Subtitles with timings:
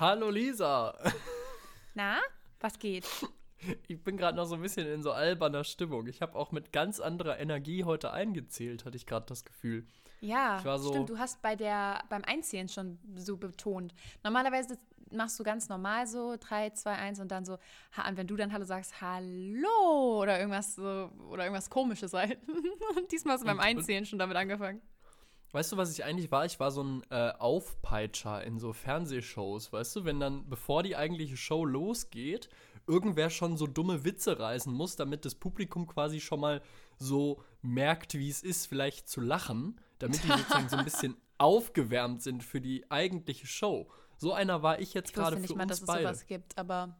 [0.00, 0.94] Hallo Lisa.
[1.94, 2.18] Na,
[2.60, 3.04] was geht?
[3.88, 6.06] Ich bin gerade noch so ein bisschen in so alberner Stimmung.
[6.06, 9.84] Ich habe auch mit ganz anderer Energie heute eingezählt, hatte ich gerade das Gefühl.
[10.20, 11.10] Ja, so stimmt.
[11.10, 13.92] Du hast bei der, beim Einzählen schon so betont.
[14.22, 14.78] Normalerweise
[15.10, 18.52] machst du ganz normal so 3, 2, 1 und dann so, und wenn du dann
[18.52, 22.38] Hallo sagst, Hallo oder irgendwas so, oder irgendwas komisches halt.
[23.10, 24.80] diesmal hast du beim Einzählen schon damit angefangen.
[25.52, 26.44] Weißt du, was ich eigentlich war?
[26.44, 30.96] Ich war so ein äh, Aufpeitscher in so Fernsehshows, weißt du, wenn dann, bevor die
[30.96, 32.50] eigentliche Show losgeht,
[32.86, 36.62] irgendwer schon so dumme Witze reißen muss, damit das Publikum quasi schon mal
[36.98, 42.22] so merkt, wie es ist, vielleicht zu lachen, damit die sozusagen so ein bisschen aufgewärmt
[42.22, 43.88] sind für die eigentliche Show.
[44.16, 46.04] So einer war ich jetzt gerade für nicht mal, uns dass beide.
[46.04, 46.96] Es sowas gibt, aber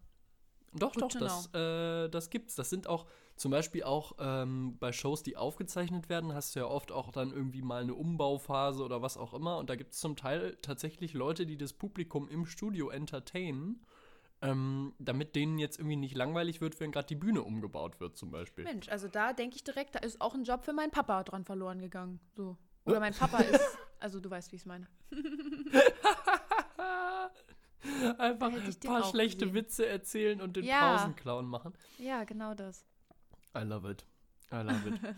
[0.74, 2.55] doch, doch, das, äh, das gibt's.
[2.55, 3.07] Das sind auch
[3.38, 7.32] zum Beispiel auch ähm, bei Shows, die aufgezeichnet werden, hast du ja oft auch dann
[7.32, 9.58] irgendwie mal eine Umbauphase oder was auch immer.
[9.58, 13.84] Und da gibt es zum Teil tatsächlich Leute, die das Publikum im Studio entertainen,
[14.42, 18.30] ähm, damit denen jetzt irgendwie nicht langweilig wird, wenn gerade die Bühne umgebaut wird, zum
[18.30, 18.64] Beispiel.
[18.64, 21.44] Mensch, also da denke ich direkt, da ist auch ein Job für meinen Papa dran
[21.44, 22.20] verloren gegangen.
[22.36, 22.56] So.
[22.84, 24.88] Oder mein Papa ist, also du weißt, wie ich es meine.
[28.18, 29.54] Einfach ein paar schlechte gesehen.
[29.54, 30.96] Witze erzählen und den ja.
[30.96, 31.72] Pausenclown machen.
[31.98, 32.84] Ja, genau das.
[33.57, 34.04] I love it.
[34.52, 34.95] I love it.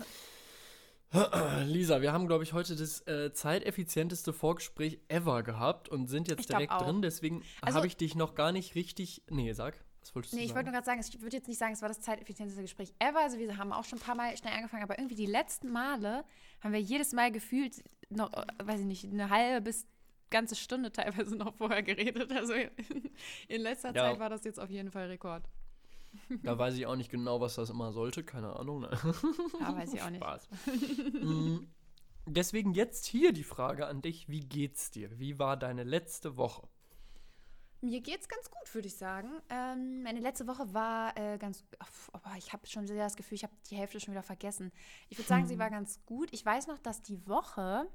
[1.67, 6.49] Lisa, wir haben, glaube ich, heute das äh, zeiteffizienteste Vorgespräch ever gehabt und sind jetzt
[6.49, 7.03] direkt drin.
[7.03, 9.23] Deswegen also, habe ich dich noch gar nicht richtig.
[9.29, 9.75] Nee, sag.
[10.01, 10.51] Was wolltest nee, du sagen?
[10.51, 12.95] ich wollte nur gerade sagen, ich würde jetzt nicht sagen, es war das zeiteffizienteste Gespräch
[13.01, 13.21] ever.
[13.21, 16.25] Also, wir haben auch schon ein paar Mal schnell angefangen, aber irgendwie die letzten Male
[16.61, 19.87] haben wir jedes Mal gefühlt noch, äh, weiß ich nicht, eine halbe bis
[20.31, 22.33] ganze Stunde teilweise noch vorher geredet.
[22.33, 22.55] Also
[23.49, 24.05] in letzter ja.
[24.05, 25.43] Zeit war das jetzt auf jeden Fall Rekord.
[26.43, 28.25] Da weiß ich auch nicht genau, was das immer sollte.
[28.25, 28.81] Keine Ahnung.
[28.81, 28.91] Ne?
[29.61, 30.23] Ja, weiß ich auch nicht.
[30.23, 30.49] Spaß.
[31.23, 31.59] Mm,
[32.27, 34.29] deswegen jetzt hier die Frage an dich.
[34.29, 35.19] Wie geht's dir?
[35.19, 36.69] Wie war deine letzte Woche?
[37.83, 39.31] Mir geht's ganz gut, würde ich sagen.
[39.49, 41.65] Ähm, meine letzte Woche war äh, ganz.
[42.13, 44.71] Oh, ich habe schon sehr das Gefühl, ich habe die Hälfte schon wieder vergessen.
[45.09, 45.49] Ich würde sagen, hm.
[45.49, 46.29] sie war ganz gut.
[46.33, 47.89] Ich weiß noch, dass die Woche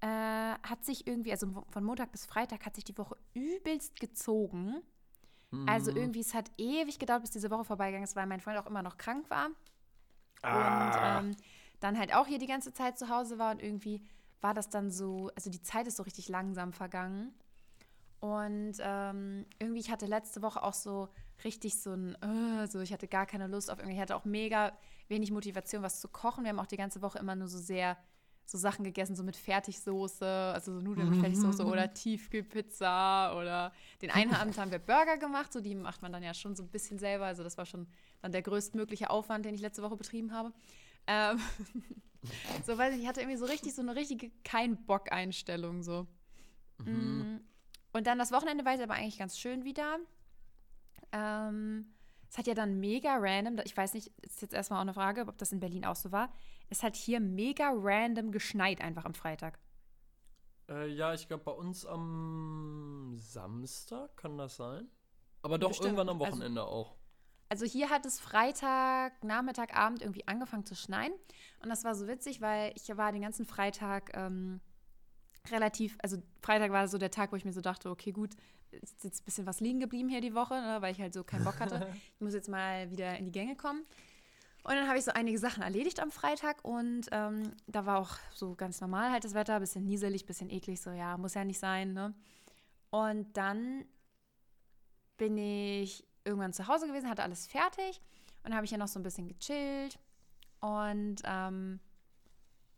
[0.00, 4.82] äh, hat sich irgendwie, also von Montag bis Freitag hat sich die Woche übelst gezogen.
[5.54, 5.68] Mhm.
[5.68, 8.66] Also irgendwie, es hat ewig gedauert, bis diese Woche vorbeigegangen ist, weil mein Freund auch
[8.66, 9.50] immer noch krank war.
[10.42, 11.18] Ah.
[11.18, 11.36] Und ähm,
[11.80, 14.02] dann halt auch hier die ganze Zeit zu Hause war und irgendwie
[14.40, 17.32] war das dann so, also die Zeit ist so richtig langsam vergangen.
[18.20, 21.08] Und ähm, irgendwie, ich hatte letzte Woche auch so
[21.44, 24.24] richtig so ein, uh, so ich hatte gar keine Lust auf irgendwie, ich hatte auch
[24.24, 24.72] mega
[25.08, 26.44] wenig Motivation, was zu kochen.
[26.44, 27.98] Wir haben auch die ganze Woche immer nur so sehr
[28.46, 33.72] so Sachen gegessen, so mit Fertigsoße, also so Nudeln mit Fertigsoße oder Tiefkühlpizza oder
[34.02, 36.62] den einen Abend haben wir Burger gemacht, so die macht man dann ja schon so
[36.62, 37.86] ein bisschen selber, also das war schon
[38.20, 40.52] dann der größtmögliche Aufwand, den ich letzte Woche betrieben habe.
[41.06, 41.38] Ähm,
[42.66, 46.06] so, weiß ich, ich hatte irgendwie so richtig so eine richtige Kein-Bock-Einstellung so.
[46.84, 46.92] Mhm.
[46.92, 47.40] Mm.
[47.92, 49.98] Und dann das Wochenende war es aber eigentlich ganz schön wieder.
[51.12, 51.94] Ähm,
[52.28, 55.26] es hat ja dann mega random, ich weiß nicht, ist jetzt erstmal auch eine Frage,
[55.28, 56.32] ob das in Berlin auch so war.
[56.68, 59.58] Es hat hier mega random geschneit einfach am Freitag.
[60.68, 64.88] Äh, ja, ich glaube bei uns am Samstag kann das sein.
[65.42, 65.88] Aber doch Bestimmt.
[65.88, 66.96] irgendwann am also Wochenende also, auch.
[67.50, 71.12] Also hier hat es Freitag, Nachmittag, Abend irgendwie angefangen zu schneien.
[71.62, 74.60] Und das war so witzig, weil ich war den ganzen Freitag ähm,
[75.50, 78.34] relativ, also Freitag war so der Tag, wo ich mir so dachte, okay, gut,
[78.70, 81.22] ist jetzt ein bisschen was liegen geblieben hier die Woche, ne, weil ich halt so
[81.22, 81.86] keinen Bock hatte.
[82.14, 83.84] ich muss jetzt mal wieder in die Gänge kommen.
[84.64, 88.16] Und dann habe ich so einige Sachen erledigt am Freitag und ähm, da war auch
[88.32, 91.58] so ganz normal halt das Wetter, bisschen nieselig, bisschen eklig, so ja, muss ja nicht
[91.58, 92.14] sein, ne?
[92.90, 93.84] Und dann
[95.18, 98.00] bin ich irgendwann zu Hause gewesen, hatte alles fertig
[98.42, 99.98] und habe ich ja noch so ein bisschen gechillt
[100.60, 101.78] und ähm,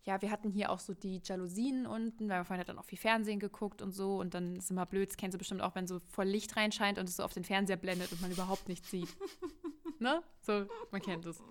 [0.03, 2.85] ja, wir hatten hier auch so die Jalousien unten, weil mein Freund hat dann auch
[2.85, 4.21] viel Fernsehen geguckt und so.
[4.21, 6.99] Und dann ist immer blöd, das kennst du bestimmt auch, wenn so voll Licht reinscheint
[6.99, 9.09] und es so auf den Fernseher blendet und man überhaupt nichts sieht.
[9.99, 10.23] ne?
[10.43, 11.43] So, man kennt es.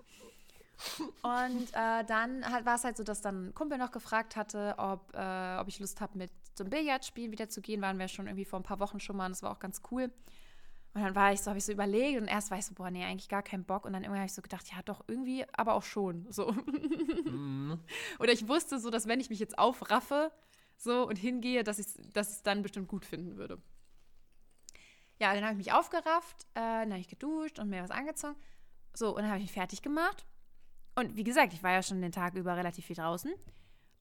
[1.21, 5.13] Und äh, dann war es halt so, dass dann ein Kumpel noch gefragt hatte, ob,
[5.13, 7.81] äh, ob ich Lust habe, mit zum Billardspielen wieder zu gehen.
[7.81, 9.81] Waren wir schon irgendwie vor ein paar Wochen schon mal und das war auch ganz
[9.91, 10.11] cool.
[10.93, 12.89] Und dann war ich so, habe ich so überlegt und erst war ich so, boah,
[12.89, 13.83] nee, eigentlich gar keinen Bock.
[13.85, 16.25] Und dann irgendwann habe ich so gedacht, ja, doch, irgendwie, aber auch schon.
[16.31, 16.51] So.
[16.51, 17.79] Mhm.
[18.19, 20.31] Oder ich wusste so, dass wenn ich mich jetzt aufraffe
[20.77, 23.61] so und hingehe, dass ich es dass dann bestimmt gut finden würde.
[25.19, 28.35] Ja, dann habe ich mich aufgerafft, äh, dann habe ich geduscht und mir was angezogen.
[28.93, 30.25] So, und dann habe ich mich fertig gemacht.
[30.95, 33.33] Und wie gesagt, ich war ja schon den Tag über relativ viel draußen.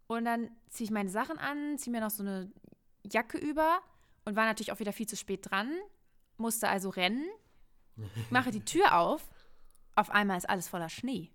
[0.07, 2.53] Und dann ziehe ich meine Sachen an, ziehe mir noch so eine
[3.05, 3.81] Jacke über
[4.25, 5.71] und war natürlich auch wieder viel zu spät dran
[6.37, 7.29] musste also rennen,
[8.31, 9.23] mache die Tür auf,
[9.95, 11.31] auf einmal ist alles voller Schnee.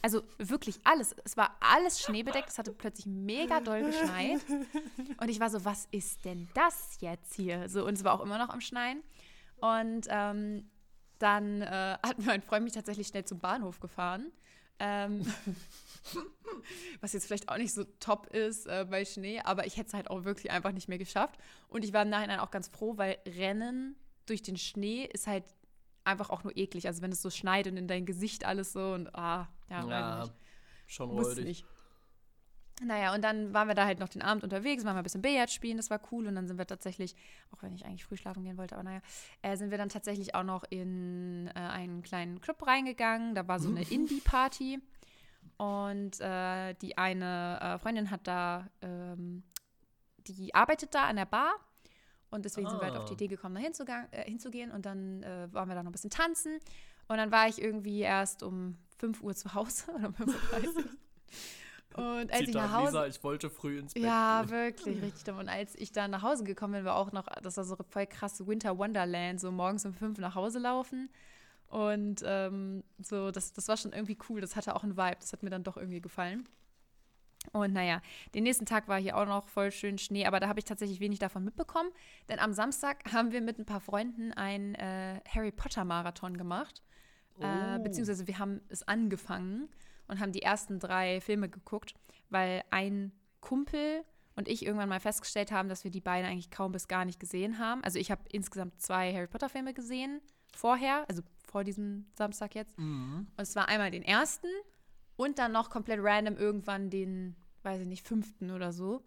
[0.00, 1.14] Also wirklich alles.
[1.24, 2.48] Es war alles schneebedeckt.
[2.48, 4.40] Es hatte plötzlich mega doll geschneit.
[5.20, 7.68] Und ich war so, was ist denn das jetzt hier?
[7.68, 9.02] So, und es war auch immer noch am Schneien.
[9.60, 10.70] Und ähm,
[11.18, 14.32] dann äh, hat mein Freund mich tatsächlich schnell zum Bahnhof gefahren.
[14.78, 15.26] Ähm,
[17.00, 19.94] was jetzt vielleicht auch nicht so top ist äh, bei Schnee, aber ich hätte es
[19.94, 21.38] halt auch wirklich einfach nicht mehr geschafft.
[21.68, 23.96] Und ich war im Nachhinein auch ganz froh, weil Rennen
[24.26, 25.44] durch den Schnee ist halt
[26.04, 26.86] einfach auch nur eklig.
[26.86, 30.18] Also wenn es so schneit und in dein Gesicht alles so und ah, ja, ja
[30.20, 30.38] weiß nicht.
[30.86, 31.44] schon räudig.
[31.44, 31.66] Nicht.
[32.80, 35.22] Naja, und dann waren wir da halt noch den Abend unterwegs, waren wir ein bisschen
[35.22, 36.28] Billard spielen, das war cool.
[36.28, 37.16] Und dann sind wir tatsächlich,
[37.50, 39.00] auch wenn ich eigentlich früh schlafen gehen wollte, aber naja,
[39.42, 43.34] äh, sind wir dann tatsächlich auch noch in äh, einen kleinen Club reingegangen.
[43.34, 44.80] Da war so eine Indie-Party.
[45.56, 49.42] Und äh, die eine äh, Freundin hat da, ähm,
[50.18, 51.54] die arbeitet da an der Bar.
[52.30, 52.70] Und deswegen ah.
[52.70, 53.14] sind wir halt auf die ah.
[53.14, 54.70] Idee gekommen, da äh, hinzugehen.
[54.70, 56.60] Und dann äh, waren wir da noch ein bisschen tanzen.
[57.08, 60.84] Und dann war ich irgendwie erst um 5 Uhr zu Hause oder um 5.30 Uhr.
[61.98, 62.86] Und als Zitat ich nach Hause.
[62.86, 64.02] Lisa, ich wollte früh ins Bett.
[64.02, 64.50] Ja, gehen.
[64.50, 65.38] wirklich, richtig dumm.
[65.38, 68.06] Und als ich dann nach Hause gekommen bin, war auch noch, das war so voll
[68.06, 71.10] krass Winter Wonderland, so morgens um fünf nach Hause laufen.
[71.66, 74.40] Und ähm, so, das, das war schon irgendwie cool.
[74.40, 75.16] Das hatte auch einen Vibe.
[75.20, 76.48] Das hat mir dann doch irgendwie gefallen.
[77.52, 78.00] Und naja,
[78.34, 81.00] den nächsten Tag war hier auch noch voll schön Schnee, aber da habe ich tatsächlich
[81.00, 81.90] wenig davon mitbekommen.
[82.28, 86.82] Denn am Samstag haben wir mit ein paar Freunden einen äh, Harry Potter Marathon gemacht.
[87.40, 87.76] Äh, oh.
[87.76, 89.68] Äh, beziehungsweise wir haben es angefangen
[90.08, 91.94] und haben die ersten drei Filme geguckt,
[92.30, 96.72] weil ein Kumpel und ich irgendwann mal festgestellt haben, dass wir die beiden eigentlich kaum
[96.72, 97.82] bis gar nicht gesehen haben.
[97.84, 100.20] Also ich habe insgesamt zwei Harry Potter Filme gesehen
[100.54, 102.78] vorher, also vor diesem Samstag jetzt.
[102.78, 103.26] Mhm.
[103.36, 104.48] Und es war einmal den ersten
[105.16, 109.02] und dann noch komplett random irgendwann den, weiß ich nicht, fünften oder so.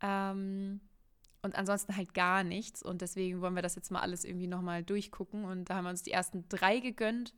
[0.00, 0.80] Ähm,
[1.42, 2.82] und ansonsten halt gar nichts.
[2.82, 5.44] Und deswegen wollen wir das jetzt mal alles irgendwie nochmal durchgucken.
[5.44, 7.34] Und da haben wir uns die ersten drei gegönnt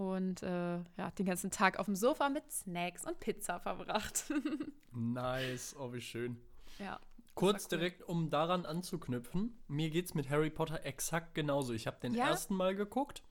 [0.00, 4.32] und äh, ja, den ganzen Tag auf dem Sofa mit Snacks und Pizza verbracht.
[4.92, 6.40] nice, oh, wie schön.
[6.78, 6.98] Ja.
[7.34, 7.78] Kurz cool.
[7.78, 11.74] direkt, um daran anzuknüpfen, mir geht es mit Harry Potter exakt genauso.
[11.74, 12.28] Ich habe den ja?
[12.28, 13.22] ersten Mal geguckt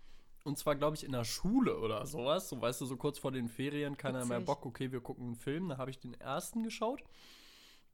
[0.43, 2.49] und zwar, glaube ich, in der Schule oder sowas.
[2.49, 4.29] So, weißt du, so kurz vor den Ferien, keiner Witzig.
[4.29, 5.69] mehr Bock, okay, wir gucken einen Film.
[5.69, 7.03] Da habe ich den ersten geschaut.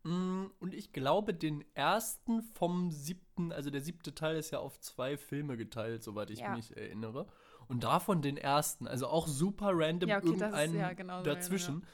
[0.04, 4.82] Mm, und ich glaube, den ersten vom siebten, also der siebte Teil ist ja auf
[4.82, 6.54] zwei Filme geteilt, soweit ich ja.
[6.54, 7.26] mich erinnere.
[7.68, 11.82] Und davon den ersten, also auch super random ja, okay, irgendeinen ja genau dazwischen.
[11.82, 11.88] Ja.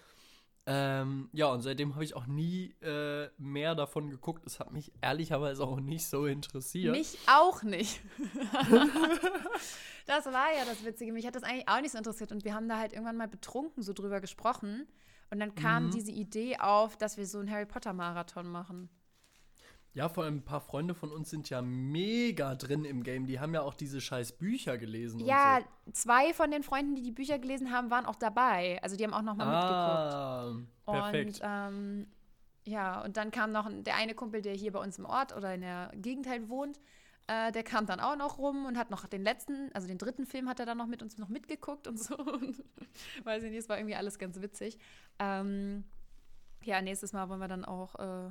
[0.67, 4.45] Ähm, ja, und seitdem habe ich auch nie äh, mehr davon geguckt.
[4.45, 6.95] Es hat mich ehrlicherweise auch nicht so interessiert.
[6.95, 7.99] Mich auch nicht.
[10.05, 11.13] das war ja das Witzige.
[11.13, 12.31] Mich hat das eigentlich auch nicht so interessiert.
[12.31, 14.87] Und wir haben da halt irgendwann mal betrunken so drüber gesprochen.
[15.31, 15.91] Und dann kam mhm.
[15.91, 18.89] diese Idee auf, dass wir so einen Harry Potter Marathon machen.
[19.93, 23.25] Ja, vor allem ein paar Freunde von uns sind ja mega drin im Game.
[23.25, 25.19] Die haben ja auch diese scheiß Bücher gelesen.
[25.19, 25.91] Ja, so.
[25.91, 28.81] zwei von den Freunden, die die Bücher gelesen haben, waren auch dabei.
[28.81, 30.85] Also die haben auch noch mal ah, mitgeguckt.
[30.85, 31.27] Perfekt.
[31.27, 32.07] Und ähm,
[32.65, 35.53] ja, und dann kam noch der eine Kumpel, der hier bei uns im Ort oder
[35.53, 36.79] in der Gegend halt wohnt.
[37.27, 40.25] Äh, der kam dann auch noch rum und hat noch den letzten, also den dritten
[40.25, 42.17] Film hat er dann noch mit uns noch mitgeguckt und so.
[42.17, 42.63] Und,
[43.25, 44.77] weiß ich nicht, es war irgendwie alles ganz witzig.
[45.19, 45.83] Ähm,
[46.63, 48.29] ja, nächstes Mal wollen wir dann auch äh,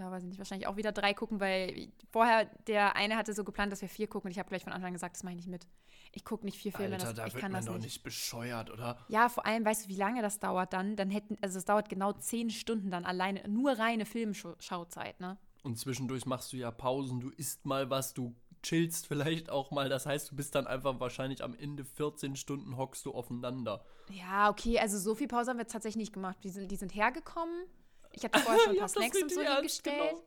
[0.00, 3.44] ja, weiß ich nicht, wahrscheinlich auch wieder drei gucken, weil vorher der eine hatte so
[3.44, 5.34] geplant, dass wir vier gucken und ich habe gleich von Anfang an gesagt, das mache
[5.34, 5.68] ich nicht mit.
[6.12, 8.02] Ich gucke nicht vier Filme, Alter, das, da ich wird kann man das doch nicht.
[8.02, 8.98] bescheuert, oder?
[9.08, 10.96] Ja, vor allem, weißt du, wie lange das dauert dann?
[10.96, 15.38] Dann hätten, also es dauert genau zehn Stunden dann alleine, nur reine Filmschauzeit, ne?
[15.62, 19.88] Und zwischendurch machst du ja Pausen, du isst mal was, du chillst vielleicht auch mal.
[19.88, 23.84] Das heißt, du bist dann einfach wahrscheinlich am Ende 14 Stunden hockst du aufeinander.
[24.10, 26.38] Ja, okay, also so viel Pause haben wir tatsächlich nicht gemacht.
[26.42, 27.66] Die sind, die sind hergekommen.
[28.12, 30.22] Ich hatte vorher schon ein paar Snacks und so hingestellt.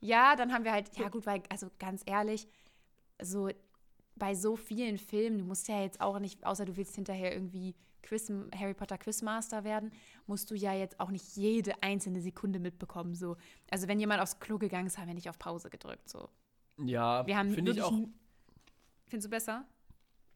[0.00, 2.46] Ja, dann haben wir halt, ja gut, weil, also ganz ehrlich,
[3.20, 3.50] so
[4.16, 7.74] bei so vielen Filmen, du musst ja jetzt auch nicht, außer du willst hinterher irgendwie
[8.02, 9.92] Quiz, Harry Potter Quizmaster werden,
[10.26, 13.14] musst du ja jetzt auch nicht jede einzelne Sekunde mitbekommen.
[13.14, 13.36] So.
[13.70, 16.08] Also wenn jemand aufs Klo gegangen ist, haben wir nicht auf Pause gedrückt.
[16.08, 16.28] So.
[16.78, 17.92] Ja, finde ich auch.
[19.08, 19.66] Findest du besser?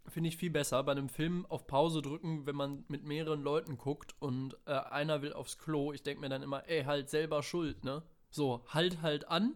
[0.08, 0.82] Finde ich viel besser.
[0.82, 5.22] Bei einem Film auf Pause drücken, wenn man mit mehreren Leuten guckt und äh, einer
[5.22, 5.92] will aufs Klo.
[5.92, 8.02] Ich denke mir dann immer, ey, halt selber schuld, ne?
[8.30, 9.54] So, halt halt an,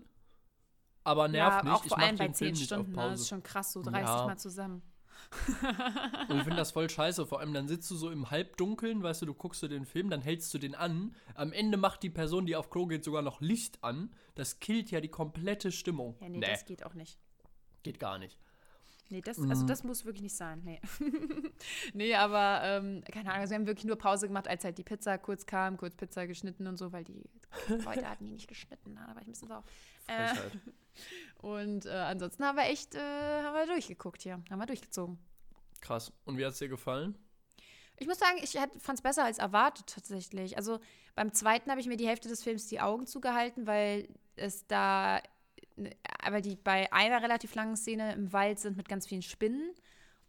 [1.07, 1.73] aber nervt ja, nicht.
[1.73, 3.11] Auch vor allem bei 10 Stunden, ne?
[3.11, 4.27] das ist schon krass, so 30 ja.
[4.27, 4.83] Mal zusammen.
[6.29, 7.27] und ich finde das voll scheiße.
[7.27, 10.11] Vor allem dann sitzt du so im Halbdunkeln, weißt du, du guckst du den Film,
[10.11, 11.15] dann hältst du den an.
[11.35, 14.15] Am Ende macht die Person, die auf Klo geht, sogar noch Licht an.
[14.35, 16.17] Das killt ja die komplette Stimmung.
[16.21, 16.47] Ja, nee, nee.
[16.47, 17.19] das geht auch nicht.
[17.85, 18.37] Geht gar nicht.
[19.09, 20.63] Nee, das, also das muss wirklich nicht sein.
[20.65, 20.81] Nee.
[21.95, 24.83] nee, aber ähm, keine Ahnung, also wir haben wirklich nur Pause gemacht, als halt die
[24.83, 27.23] Pizza kurz kam, kurz Pizza geschnitten und so, weil die
[27.69, 28.95] Leute hatten die nicht geschnitten.
[28.95, 29.05] Ne?
[29.07, 29.65] Da war ich ein bisschen sauer.
[30.09, 30.35] Äh,
[31.47, 35.19] und äh, ansonsten haben wir echt, äh, haben wir durchgeguckt hier, haben wir durchgezogen.
[35.81, 36.13] Krass.
[36.25, 37.17] Und wie hat es dir gefallen?
[37.99, 40.57] Ich muss sagen, ich fand es besser als erwartet tatsächlich.
[40.57, 40.81] Also
[41.15, 45.23] beim zweiten habe ich mir die Hälfte des Films die Augen zugehalten, weil es da,
[46.23, 49.73] aber die bei einer relativ langen Szene im Wald sind mit ganz vielen Spinnen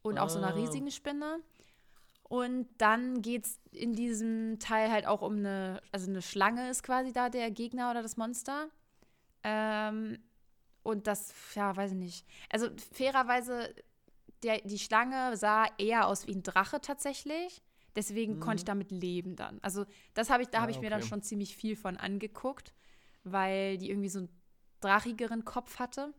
[0.01, 0.23] und ah.
[0.23, 0.57] auch so einer ah.
[0.57, 1.39] riesigen Spinne.
[2.23, 6.83] Und dann geht es in diesem Teil halt auch um eine, also eine Schlange ist
[6.83, 8.67] quasi da der Gegner oder das Monster.
[9.43, 10.17] Ähm,
[10.83, 12.25] und das, ja, weiß ich nicht.
[12.49, 13.73] Also fairerweise,
[14.43, 17.61] der, die Schlange sah eher aus wie ein Drache tatsächlich.
[17.95, 18.39] Deswegen mhm.
[18.41, 19.59] konnte ich damit leben dann.
[19.61, 20.85] Also das habe ich, da habe ich okay.
[20.85, 22.73] mir dann schon ziemlich viel von angeguckt,
[23.23, 24.29] weil die irgendwie so einen
[24.79, 26.13] drachigeren Kopf hatte.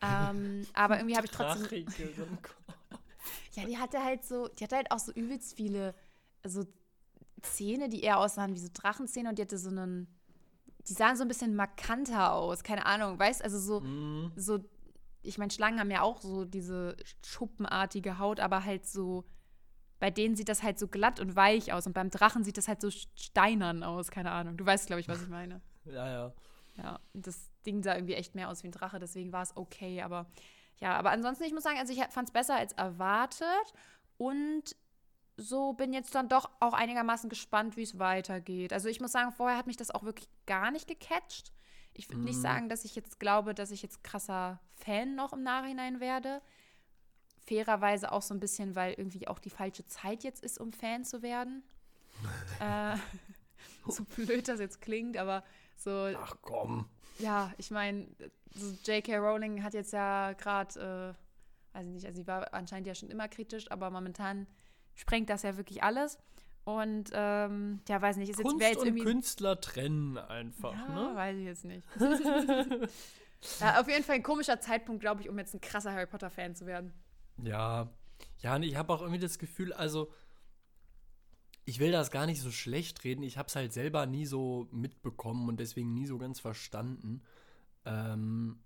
[0.00, 1.62] Ähm, aber irgendwie habe ich trotzdem.
[1.62, 2.56] Drachigeren Kopf.
[3.54, 5.94] Ja, die hatte halt so, die hatte halt auch so übelst viele
[6.44, 6.64] so
[7.42, 10.06] Zähne, die eher aussahen wie so Drachenzähne und die hatte so einen,
[10.88, 14.32] die sahen so ein bisschen markanter aus, keine Ahnung, weißt, also so, mm.
[14.36, 14.60] so,
[15.22, 19.24] ich meine, Schlangen haben ja auch so diese schuppenartige Haut, aber halt so,
[19.98, 22.68] bei denen sieht das halt so glatt und weich aus und beim Drachen sieht das
[22.68, 24.56] halt so steinern aus, keine Ahnung.
[24.56, 25.60] Du weißt, glaube ich, was ich meine.
[25.84, 26.32] ja, ja.
[26.76, 30.02] Ja, das Ding sah irgendwie echt mehr aus wie ein Drache, deswegen war es okay,
[30.02, 30.26] aber
[30.80, 33.74] ja, aber ansonsten, ich muss sagen, also ich fand es besser als erwartet
[34.16, 34.76] und
[35.36, 38.72] so bin jetzt dann doch auch einigermaßen gespannt, wie es weitergeht.
[38.72, 41.52] Also ich muss sagen, vorher hat mich das auch wirklich gar nicht gecatcht.
[41.94, 42.24] Ich würde mhm.
[42.26, 46.42] nicht sagen, dass ich jetzt glaube, dass ich jetzt krasser Fan noch im Nachhinein werde.
[47.46, 51.04] Fairerweise auch so ein bisschen, weil irgendwie auch die falsche Zeit jetzt ist, um Fan
[51.04, 51.62] zu werden.
[52.60, 52.96] äh,
[53.88, 55.44] so blöd das jetzt klingt, aber
[55.76, 56.10] so.
[56.16, 56.88] Ach komm.
[57.18, 58.06] Ja, ich meine,
[58.54, 59.16] so J.K.
[59.16, 61.14] Rowling hat jetzt ja gerade,
[61.74, 64.46] äh, weiß ich nicht, also sie war anscheinend ja schon immer kritisch, aber momentan
[64.94, 66.18] sprengt das ja wirklich alles.
[66.64, 69.00] Und ähm, ja, weiß nicht, ist Kunst jetzt, jetzt irgendwie.
[69.00, 71.16] Und Künstler trennen einfach, ja, ne?
[71.16, 71.86] Weiß ich jetzt nicht.
[73.60, 76.54] ja, auf jeden Fall ein komischer Zeitpunkt, glaube ich, um jetzt ein krasser Harry Potter-Fan
[76.54, 76.92] zu werden.
[77.42, 77.88] Ja.
[78.40, 80.12] Ja, und ich habe auch irgendwie das Gefühl, also
[81.68, 83.22] ich will das gar nicht so schlecht reden.
[83.22, 87.20] Ich habe es halt selber nie so mitbekommen und deswegen nie so ganz verstanden.
[87.84, 88.60] Ähm,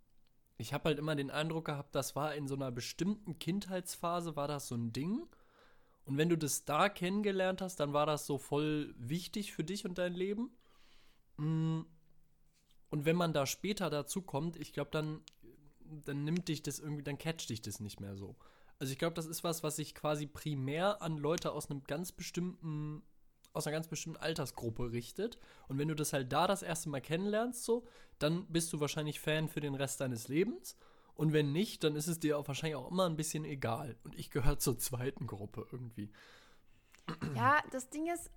[0.57, 4.47] ich habe halt immer den Eindruck gehabt, das war in so einer bestimmten Kindheitsphase, war
[4.47, 5.27] das so ein Ding.
[6.05, 9.85] Und wenn du das da kennengelernt hast, dann war das so voll wichtig für dich
[9.85, 10.53] und dein Leben.
[11.39, 11.81] Mm.
[12.89, 15.23] Und wenn man da später dazu kommt, ich glaube, dann,
[16.05, 18.37] dann nimmt dich das irgendwie, dann catcht dich das nicht mehr so.
[18.79, 22.13] Also ich glaube, das ist was, was sich quasi primär an Leute aus einem ganz
[22.13, 23.03] bestimmten,
[23.53, 25.39] aus einer ganz bestimmten Altersgruppe richtet.
[25.69, 27.87] Und wenn du das halt da das erste Mal kennenlernst, so,
[28.19, 30.77] dann bist du wahrscheinlich Fan für den Rest deines Lebens.
[31.15, 33.97] Und wenn nicht, dann ist es dir auch wahrscheinlich auch immer ein bisschen egal.
[34.05, 36.11] Und ich gehöre zur zweiten Gruppe irgendwie.
[37.35, 38.31] Ja, das Ding ist,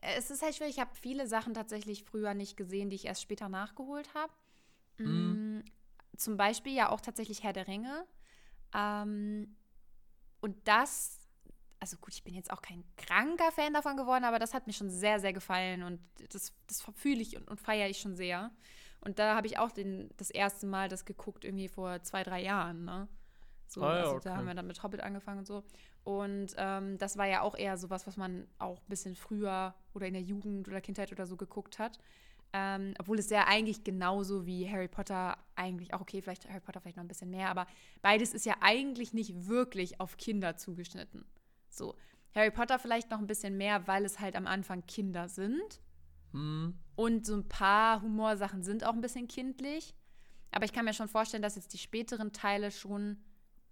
[0.00, 0.74] es ist halt schwierig.
[0.74, 4.32] Ich habe viele Sachen tatsächlich früher nicht gesehen, die ich erst später nachgeholt habe.
[4.98, 5.58] Mhm.
[5.58, 5.64] Mm,
[6.16, 8.04] zum Beispiel ja auch tatsächlich Herr der Ringe.
[8.74, 9.56] Ähm,
[10.42, 11.20] und das,
[11.80, 14.72] also gut, ich bin jetzt auch kein kranker Fan davon geworden, aber das hat mir
[14.72, 18.50] schon sehr, sehr gefallen und das, das fühle ich und, und feiere ich schon sehr.
[19.00, 22.42] Und da habe ich auch den, das erste Mal das geguckt, irgendwie vor zwei, drei
[22.42, 23.08] Jahren, ne?
[23.66, 24.22] So, ah, ja, also okay.
[24.24, 25.64] da haben wir dann mit Hobbit angefangen und so.
[26.04, 30.06] Und ähm, das war ja auch eher sowas, was man auch ein bisschen früher oder
[30.06, 31.98] in der Jugend oder Kindheit oder so geguckt hat.
[32.54, 36.80] Ähm, obwohl es ja eigentlich genauso wie Harry Potter eigentlich auch, okay, vielleicht Harry Potter
[36.80, 37.66] vielleicht noch ein bisschen mehr, aber
[38.02, 41.24] beides ist ja eigentlich nicht wirklich auf Kinder zugeschnitten.
[41.70, 41.94] So,
[42.34, 45.80] Harry Potter vielleicht noch ein bisschen mehr, weil es halt am Anfang Kinder sind.
[46.32, 46.78] Hm.
[46.94, 49.94] Und so ein paar Humorsachen sind auch ein bisschen kindlich.
[50.50, 53.18] Aber ich kann mir schon vorstellen, dass jetzt die späteren Teile schon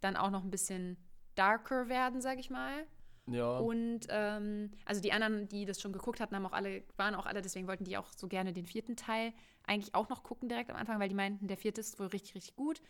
[0.01, 0.97] dann auch noch ein bisschen
[1.35, 2.87] darker werden, sag ich mal.
[3.31, 3.59] Ja.
[3.59, 7.27] Und ähm, also die anderen, die das schon geguckt hatten, haben auch alle, waren auch
[7.27, 9.33] alle, deswegen wollten die auch so gerne den vierten Teil
[9.67, 12.35] eigentlich auch noch gucken direkt am Anfang, weil die meinten, der vierte ist wohl richtig,
[12.35, 12.83] richtig gut.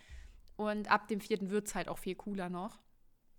[0.56, 2.78] Und ab dem vierten wird es halt auch viel cooler noch.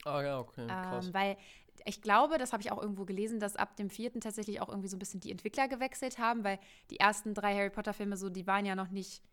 [0.06, 0.68] Ah ja, okay.
[0.68, 1.08] Krass.
[1.08, 1.38] Ähm, weil
[1.86, 4.88] ich glaube, das habe ich auch irgendwo gelesen, dass ab dem vierten tatsächlich auch irgendwie
[4.88, 8.48] so ein bisschen die Entwickler gewechselt haben, weil die ersten drei Harry Potter-Filme so, die
[8.48, 9.24] waren ja noch nicht,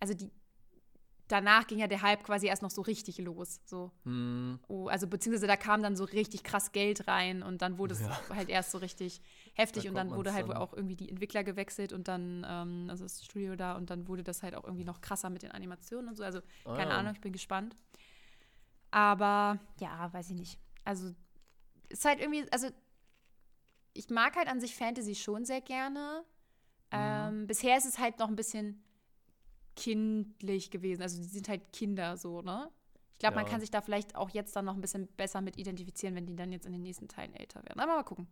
[0.00, 0.30] also die,
[1.32, 3.60] danach ging ja der Hype quasi erst noch so richtig los.
[3.64, 3.90] So.
[4.04, 4.58] Hm.
[4.68, 8.00] Oh, also beziehungsweise da kam dann so richtig krass Geld rein und dann wurde es
[8.00, 8.20] ja.
[8.28, 9.22] halt erst so richtig
[9.54, 10.56] heftig da und dann wurde halt dann.
[10.58, 14.22] auch irgendwie die Entwickler gewechselt und dann, ähm, also das Studio da und dann wurde
[14.22, 16.22] das halt auch irgendwie noch krasser mit den Animationen und so.
[16.22, 16.98] Also ah, keine ja.
[16.98, 17.74] Ahnung, ich bin gespannt.
[18.90, 20.58] Aber ja, weiß ich nicht.
[20.84, 21.14] Also
[21.88, 22.68] ist halt irgendwie, also
[23.94, 26.24] ich mag halt an sich Fantasy schon sehr gerne.
[26.92, 26.98] Mhm.
[26.98, 28.84] Ähm, bisher ist es halt noch ein bisschen
[29.76, 31.02] kindlich gewesen.
[31.02, 32.70] Also die sind halt Kinder so, ne?
[33.12, 33.42] Ich glaube, ja.
[33.42, 36.26] man kann sich da vielleicht auch jetzt dann noch ein bisschen besser mit identifizieren, wenn
[36.26, 37.78] die dann jetzt in den nächsten Teilen älter werden.
[37.80, 38.26] Aber mal gucken.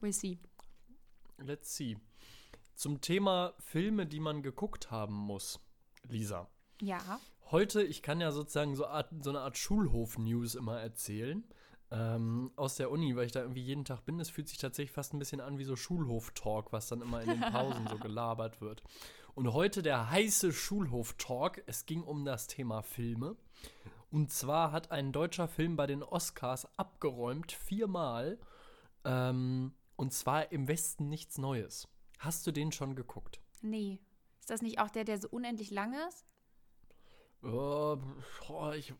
[0.00, 0.38] We'll see.
[1.38, 1.96] Let's see.
[2.74, 5.60] Zum Thema Filme, die man geguckt haben muss,
[6.08, 6.48] Lisa.
[6.80, 7.20] Ja.
[7.50, 11.44] Heute, ich kann ja sozusagen so, Art, so eine Art Schulhof-News immer erzählen.
[11.92, 14.18] Ähm, aus der Uni, weil ich da irgendwie jeden Tag bin.
[14.18, 17.28] Es fühlt sich tatsächlich fast ein bisschen an wie so Schulhof-Talk, was dann immer in
[17.28, 18.82] den Pausen so gelabert wird.
[19.34, 21.62] Und heute der heiße Schulhof-Talk.
[21.66, 23.36] Es ging um das Thema Filme.
[24.10, 28.38] Und zwar hat ein deutscher Film bei den Oscars abgeräumt, viermal.
[29.04, 31.88] Ähm, und zwar im Westen nichts Neues.
[32.18, 33.40] Hast du den schon geguckt?
[33.60, 34.00] Nee.
[34.40, 36.31] Ist das nicht auch der, der so unendlich lang ist?
[37.44, 37.96] Uh,
[38.76, 38.94] ich,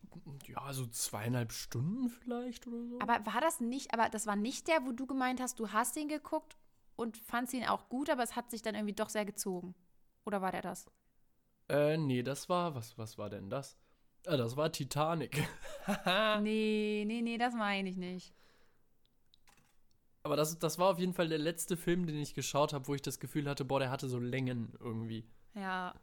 [0.47, 2.99] ja, so zweieinhalb Stunden vielleicht oder so.
[2.99, 5.95] Aber war das nicht, aber das war nicht der, wo du gemeint hast, du hast
[5.95, 6.57] ihn geguckt
[6.97, 9.75] und fandst ihn auch gut, aber es hat sich dann irgendwie doch sehr gezogen.
[10.25, 10.85] Oder war der das?
[11.69, 13.77] Äh, nee, das war, was, was war denn das?
[14.27, 15.47] Ah, das war Titanic.
[16.41, 18.33] nee, nee, nee, das meine ich nicht.
[20.23, 22.95] Aber das, das war auf jeden Fall der letzte Film, den ich geschaut habe, wo
[22.95, 25.25] ich das Gefühl hatte, boah, der hatte so Längen irgendwie.
[25.53, 25.93] Ja,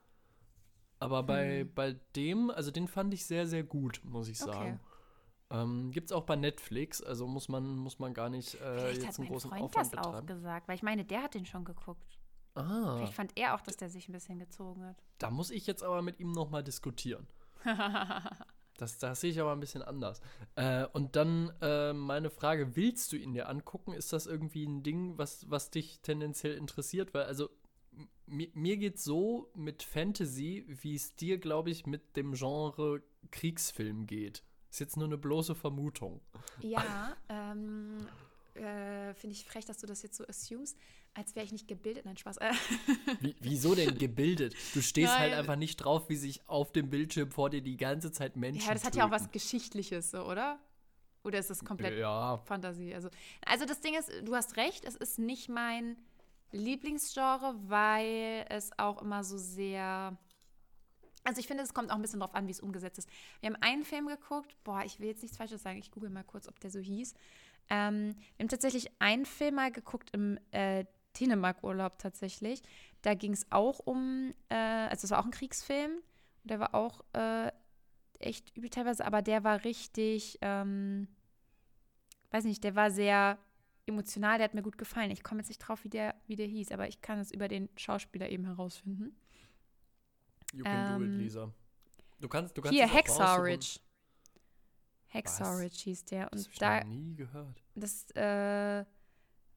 [1.01, 1.75] aber bei, hm.
[1.75, 4.79] bei dem, also den fand ich sehr, sehr gut, muss ich sagen.
[4.81, 5.63] Okay.
[5.63, 9.19] Ähm, Gibt es auch bei Netflix, also muss man, muss man gar nicht äh, jetzt
[9.19, 12.21] einen großen Freund Aufwand das auch gesagt, weil ich meine, der hat den schon geguckt.
[12.55, 12.97] Ah.
[12.97, 15.03] Vielleicht fand er auch, dass der sich ein bisschen gezogen hat.
[15.19, 17.27] Da muss ich jetzt aber mit ihm nochmal diskutieren.
[18.77, 20.21] das, das sehe ich aber ein bisschen anders.
[20.55, 23.93] Äh, und dann äh, meine Frage, willst du ihn dir angucken?
[23.93, 27.15] Ist das irgendwie ein Ding, was, was dich tendenziell interessiert?
[27.15, 27.49] Weil, also
[28.27, 34.07] mir, mir geht so mit Fantasy, wie es dir, glaube ich, mit dem Genre Kriegsfilm
[34.07, 34.43] geht.
[34.71, 36.21] Ist jetzt nur eine bloße Vermutung.
[36.61, 38.07] Ja, ähm,
[38.55, 40.77] äh, finde ich frech, dass du das jetzt so assumes,
[41.15, 42.05] als wäre ich nicht gebildet.
[42.05, 42.39] Nein, Spaß.
[43.21, 44.55] Wie, wieso denn gebildet?
[44.75, 45.31] Du stehst halt Nein.
[45.31, 48.67] halt einfach nicht drauf, wie sich auf dem Bildschirm vor dir die ganze Zeit Menschen.
[48.67, 48.99] Ja, das hat töten.
[48.99, 50.61] ja auch was Geschichtliches, so, oder?
[51.25, 52.39] Oder ist das komplett ja.
[52.39, 52.95] Fantasie?
[52.95, 53.11] Also,
[53.45, 55.97] also das Ding ist, du hast recht, es ist nicht mein
[56.53, 60.17] Lieblingsgenre, weil es auch immer so sehr.
[61.25, 63.09] Also ich finde, es kommt auch ein bisschen drauf an, wie es umgesetzt ist.
[63.41, 66.25] Wir haben einen Film geguckt, boah, ich will jetzt nichts Falsches sagen, ich google mal
[66.25, 67.15] kurz, ob der so hieß.
[67.69, 70.87] Ähm, wir haben tatsächlich einen Film mal geguckt im äh,
[71.19, 72.63] Dänemark-Urlaub tatsächlich.
[73.03, 75.93] Da ging es auch um, äh, also es war auch ein Kriegsfilm.
[76.45, 77.53] Der war auch äh,
[78.19, 81.09] echt übel teilweise, aber der war richtig, ähm,
[82.31, 83.39] weiß nicht, der war sehr
[83.87, 85.11] emotional, der hat mir gut gefallen.
[85.11, 87.49] Ich komme jetzt nicht drauf, wie der, wie der hieß, aber ich kann es über
[87.49, 89.17] den Schauspieler eben herausfinden.
[90.53, 91.53] You can ähm, do it, ähm, Lisa.
[92.21, 93.81] Du kannst, du kannst Hier, Hexorridge.
[95.07, 96.33] Hexorridge hieß der.
[96.33, 97.63] Und das da, ich nie gehört.
[97.75, 98.85] Das äh,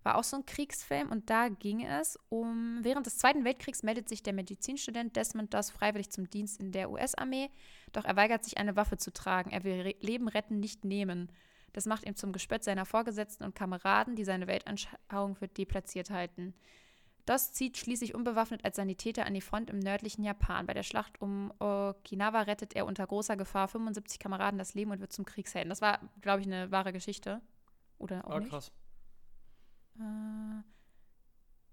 [0.04, 4.10] war auch so ein Kriegsfilm und da ging es um, während des Zweiten Weltkriegs meldet
[4.10, 7.50] sich der Medizinstudent Desmond Doss freiwillig zum Dienst in der US-Armee,
[7.92, 9.52] doch er weigert sich, eine Waffe zu tragen.
[9.52, 11.32] Er will Leben retten, nicht nehmen.
[11.74, 16.54] Das macht ihn zum Gespött seiner Vorgesetzten und Kameraden, die seine Weltanschauung für deplatziert halten.
[17.26, 20.66] Doss zieht schließlich unbewaffnet als Sanitäter an die Front im nördlichen Japan.
[20.66, 25.00] Bei der Schlacht um Okinawa rettet er unter großer Gefahr 75 Kameraden das Leben und
[25.00, 25.70] wird zum Kriegshelden.
[25.70, 27.42] Das war, glaube ich, eine wahre Geschichte.
[27.98, 28.50] Oder auch ah, nicht?
[28.50, 28.72] krass.
[30.00, 30.64] Äh,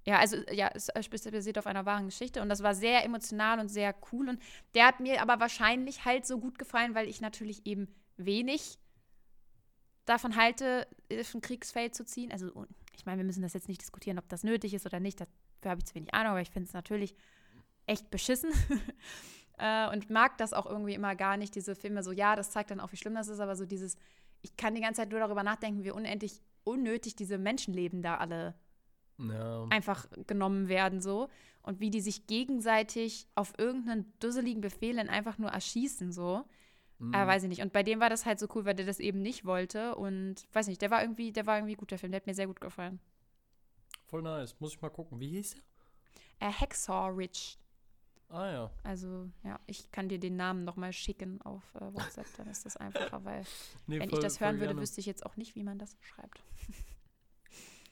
[0.06, 3.68] ja, also ja, es basiert auf einer wahren Geschichte und das war sehr emotional und
[3.68, 4.42] sehr cool und
[4.74, 8.78] der hat mir aber wahrscheinlich halt so gut gefallen, weil ich natürlich eben wenig
[10.10, 10.86] davon halte,
[11.18, 12.32] auf ein Kriegsfeld zu ziehen.
[12.32, 15.20] Also, ich meine, wir müssen das jetzt nicht diskutieren, ob das nötig ist oder nicht.
[15.20, 17.14] Dafür habe ich zu wenig Ahnung, aber ich finde es natürlich
[17.86, 18.50] echt beschissen.
[19.58, 22.70] äh, und mag das auch irgendwie immer gar nicht, diese Filme so, ja, das zeigt
[22.70, 23.96] dann auch, wie schlimm das ist, aber so dieses,
[24.42, 28.54] ich kann die ganze Zeit nur darüber nachdenken, wie unendlich unnötig diese Menschenleben da alle
[29.18, 29.66] ja.
[29.70, 31.28] einfach genommen werden so
[31.62, 36.44] und wie die sich gegenseitig auf irgendeinen dusseligen Befehl dann einfach nur erschießen so.
[37.00, 37.14] Mhm.
[37.14, 37.62] Äh, weiß ich nicht.
[37.62, 39.96] Und bei dem war das halt so cool, weil der das eben nicht wollte.
[39.96, 42.12] Und weiß nicht, der war irgendwie, der war irgendwie gut, der Film.
[42.12, 43.00] Der hat mir sehr gut gefallen.
[44.06, 44.54] Voll nice.
[44.60, 45.18] Muss ich mal gucken.
[45.18, 46.48] Wie hieß der?
[46.48, 47.56] Äh, Hacksaw Ridge.
[48.28, 48.70] Ah ja.
[48.84, 52.76] Also, ja, ich kann dir den Namen nochmal schicken auf äh, WhatsApp, dann ist das
[52.76, 53.42] einfacher, weil
[53.88, 54.80] nee, wenn voll, ich das hören würde, gerne.
[54.80, 56.42] wüsste ich jetzt auch nicht, wie man das schreibt.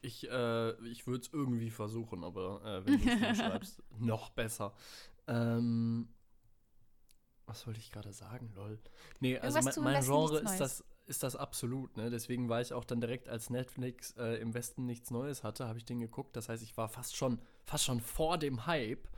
[0.01, 4.73] Ich, äh, ich würde es irgendwie versuchen, aber äh, wenn du es schreibst, noch besser.
[5.27, 6.09] Ähm,
[7.49, 8.79] was wollte ich gerade sagen, lol?
[9.21, 12.11] Nee, also mein, mein Genre ist das, ist das absolut, ne?
[12.11, 15.79] Deswegen war ich auch dann direkt, als Netflix äh, im Westen nichts Neues hatte, habe
[15.79, 16.37] ich den geguckt.
[16.37, 19.09] Das heißt, ich war fast schon, fast schon vor dem Hype.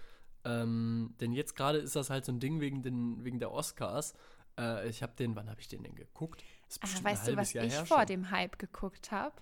[0.45, 4.15] Ähm, denn jetzt gerade ist das halt so ein Ding wegen, den, wegen der Oscars.
[4.59, 6.43] Äh, ich habe den, wann habe ich den denn geguckt?
[6.81, 8.07] Ah, weißt du, was Jahr ich vor schon.
[8.07, 9.35] dem Hype geguckt habe?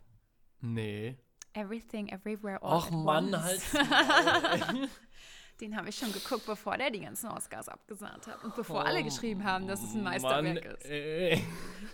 [0.60, 1.18] Nee.
[1.52, 3.42] Everything, Everywhere, All Och Mann, once.
[3.74, 4.88] halt.
[5.60, 8.84] Den habe ich schon geguckt, bevor der die ganzen Oscars abgesahnt hat und bevor oh,
[8.84, 10.84] alle geschrieben haben, dass es ein Meisterwerk Mann, ist.
[10.84, 11.44] Ey.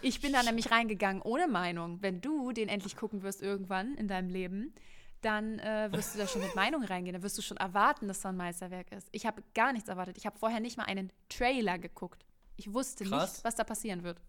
[0.02, 2.02] Ich bin da nämlich reingegangen ohne Meinung.
[2.02, 4.74] Wenn du den endlich gucken wirst irgendwann in deinem Leben,
[5.22, 7.14] dann äh, wirst du da schon mit Meinung reingehen.
[7.14, 9.08] Dann wirst du schon erwarten, dass es ein Meisterwerk ist.
[9.12, 10.18] Ich habe gar nichts erwartet.
[10.18, 12.26] Ich habe vorher nicht mal einen Trailer geguckt.
[12.56, 13.32] Ich wusste Krass.
[13.32, 14.20] nicht, was da passieren wird.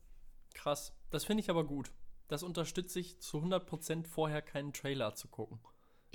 [0.53, 0.93] Krass.
[1.09, 1.91] Das finde ich aber gut.
[2.27, 5.59] das unterstütze ich zu 100% vorher keinen Trailer zu gucken.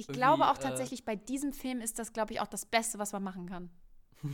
[0.00, 2.98] Ich glaube auch äh, tatsächlich, bei diesem Film ist das, glaube ich, auch das Beste,
[2.98, 3.70] was man machen kann.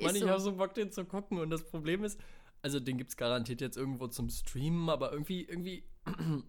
[0.00, 0.28] Mann, ich so.
[0.28, 1.38] habe so Bock, den zu gucken.
[1.38, 2.20] Und das Problem ist,
[2.62, 5.84] also den gibt es garantiert jetzt irgendwo zum Streamen, aber irgendwie, irgendwie,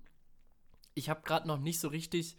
[0.96, 2.38] ich habe gerade noch nicht so richtig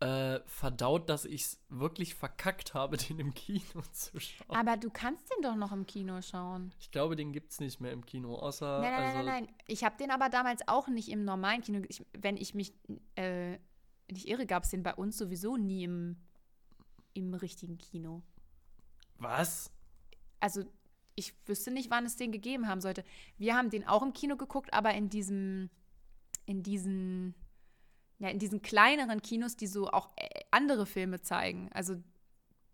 [0.00, 4.56] äh, verdaut, dass ich es wirklich verkackt habe, den im Kino zu schauen.
[4.56, 6.72] Aber du kannst den doch noch im Kino schauen.
[6.78, 8.80] Ich glaube, den gibt es nicht mehr im Kino, außer.
[8.80, 9.54] Nein, nein, also, nein, nein, nein.
[9.66, 11.82] Ich habe den aber damals auch nicht im normalen Kino.
[11.88, 12.74] Ich, wenn ich mich
[13.14, 13.58] äh,
[14.10, 16.16] nicht irre, gab es den bei uns sowieso nie im,
[17.14, 18.22] im richtigen Kino.
[19.18, 19.70] Was?
[20.40, 20.64] Also
[21.14, 23.04] ich wüsste nicht, wann es den gegeben haben sollte.
[23.38, 25.70] Wir haben den auch im Kino geguckt, aber in diesem,
[26.44, 27.34] in diesen,
[28.18, 31.70] ja, in diesen kleineren Kinos, die so auch äh, andere Filme zeigen.
[31.72, 31.96] Also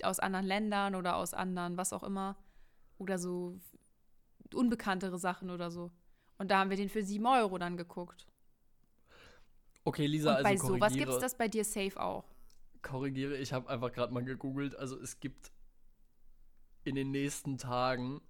[0.03, 2.37] aus anderen Ländern oder aus anderen, was auch immer.
[2.99, 3.59] Oder so
[4.53, 5.93] unbekanntere Sachen oder so.
[6.39, 8.27] Und da haben wir den für 7 Euro dann geguckt.
[9.85, 12.25] Okay, Lisa, Und bei also sowas korrigiere, gibt es das bei dir safe auch.
[12.83, 14.77] korrigiere, ich habe einfach gerade mal gegoogelt.
[14.77, 15.51] Also es gibt
[16.85, 18.21] in den nächsten Tagen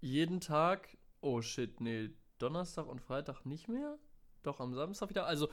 [0.00, 3.98] jeden Tag, oh shit, nee, Donnerstag und Freitag nicht mehr?
[4.42, 5.26] Doch am Samstag wieder.
[5.26, 5.48] Also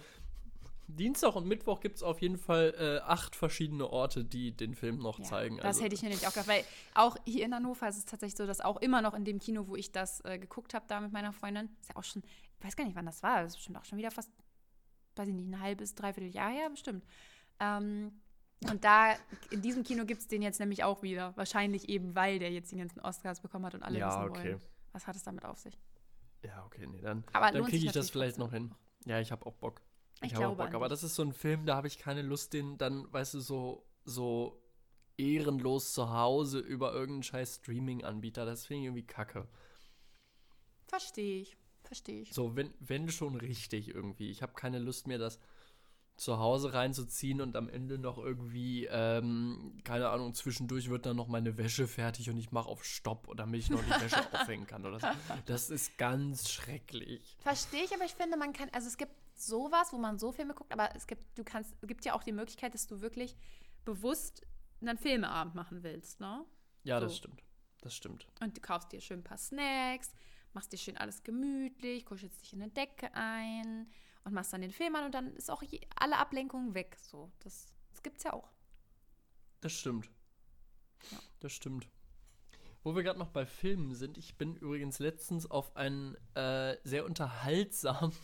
[0.88, 4.98] Dienstag und Mittwoch gibt es auf jeden Fall äh, acht verschiedene Orte, die den Film
[4.98, 5.58] noch Ja, zeigen.
[5.58, 6.64] das also, hätte ich mir nämlich auch gedacht, weil
[6.96, 9.68] auch hier in Hannover ist es tatsächlich so, dass auch immer noch in dem Kino,
[9.68, 12.24] wo ich das äh, geguckt habe, da mit meiner Freundin, ist ja auch schon,
[12.62, 14.32] weiß gar nicht, wann das war, das ist bestimmt auch schon wieder fast,
[15.16, 17.06] weiß ich nicht, ein halbes, dreiviertel Jahr her, bestimmt.
[17.60, 18.22] Ähm,
[18.70, 19.16] und da,
[19.52, 21.36] in diesem Kino gibt es den jetzt nämlich auch wieder.
[21.38, 24.50] Wahrscheinlich eben, weil der jetzt die ganzen Oscars bekommen hat und alle Ja, wissen okay.
[24.52, 24.62] wollen.
[24.92, 25.80] Was hat es damit auf sich?
[26.44, 28.74] Ja, okay, nee, dann, Aber dann kriege ich das vielleicht noch hin.
[29.06, 29.82] Ja, ich habe auch Bock.
[30.22, 30.74] Ich Ich, habe auch Bock.
[30.74, 33.40] Aber das ist so ein Film, da habe ich keine Lust, den dann, weißt du,
[33.40, 34.62] so, so
[35.18, 38.46] ehrenlos zu Hause über irgendeinen scheiß Streaming-Anbieter.
[38.46, 39.48] Das finde ich irgendwie kacke.
[40.88, 41.58] Verstehe ich.
[41.90, 42.34] Verstehe ich.
[42.34, 44.30] So, wenn, wenn schon richtig irgendwie.
[44.30, 45.40] Ich habe keine Lust mehr, das
[46.18, 51.28] zu Hause reinzuziehen und am Ende noch irgendwie, ähm, keine Ahnung, zwischendurch wird dann noch
[51.28, 54.86] meine Wäsche fertig und ich mache auf Stopp, damit ich noch die Wäsche aufhängen kann
[54.86, 55.08] oder so.
[55.48, 57.38] Das ist ganz schrecklich.
[57.40, 60.54] Verstehe ich, aber ich finde, man kann, also es gibt sowas, wo man so Filme
[60.54, 63.36] guckt, aber es gibt, du kannst, es gibt ja auch die Möglichkeit, dass du wirklich
[63.84, 64.46] bewusst
[64.82, 66.46] einen Filmeabend machen willst, ne?
[66.84, 67.18] Ja, das So.
[67.20, 67.42] stimmt.
[67.82, 68.28] Das stimmt.
[68.42, 70.12] Und du kaufst dir schön ein paar Snacks,
[70.54, 73.90] machst dir schön alles gemütlich, kuschelst dich in eine Decke ein
[74.24, 76.98] und machst dann den Film an und dann ist auch je, alle Ablenkungen weg.
[77.00, 78.50] So, das, das gibt's ja auch.
[79.62, 80.10] Das stimmt.
[81.12, 81.20] Ja.
[81.40, 81.90] Das stimmt.
[82.84, 87.06] Wo wir gerade noch bei Filmen sind, ich bin übrigens letztens auf einen äh, sehr
[87.06, 88.16] unterhaltsamen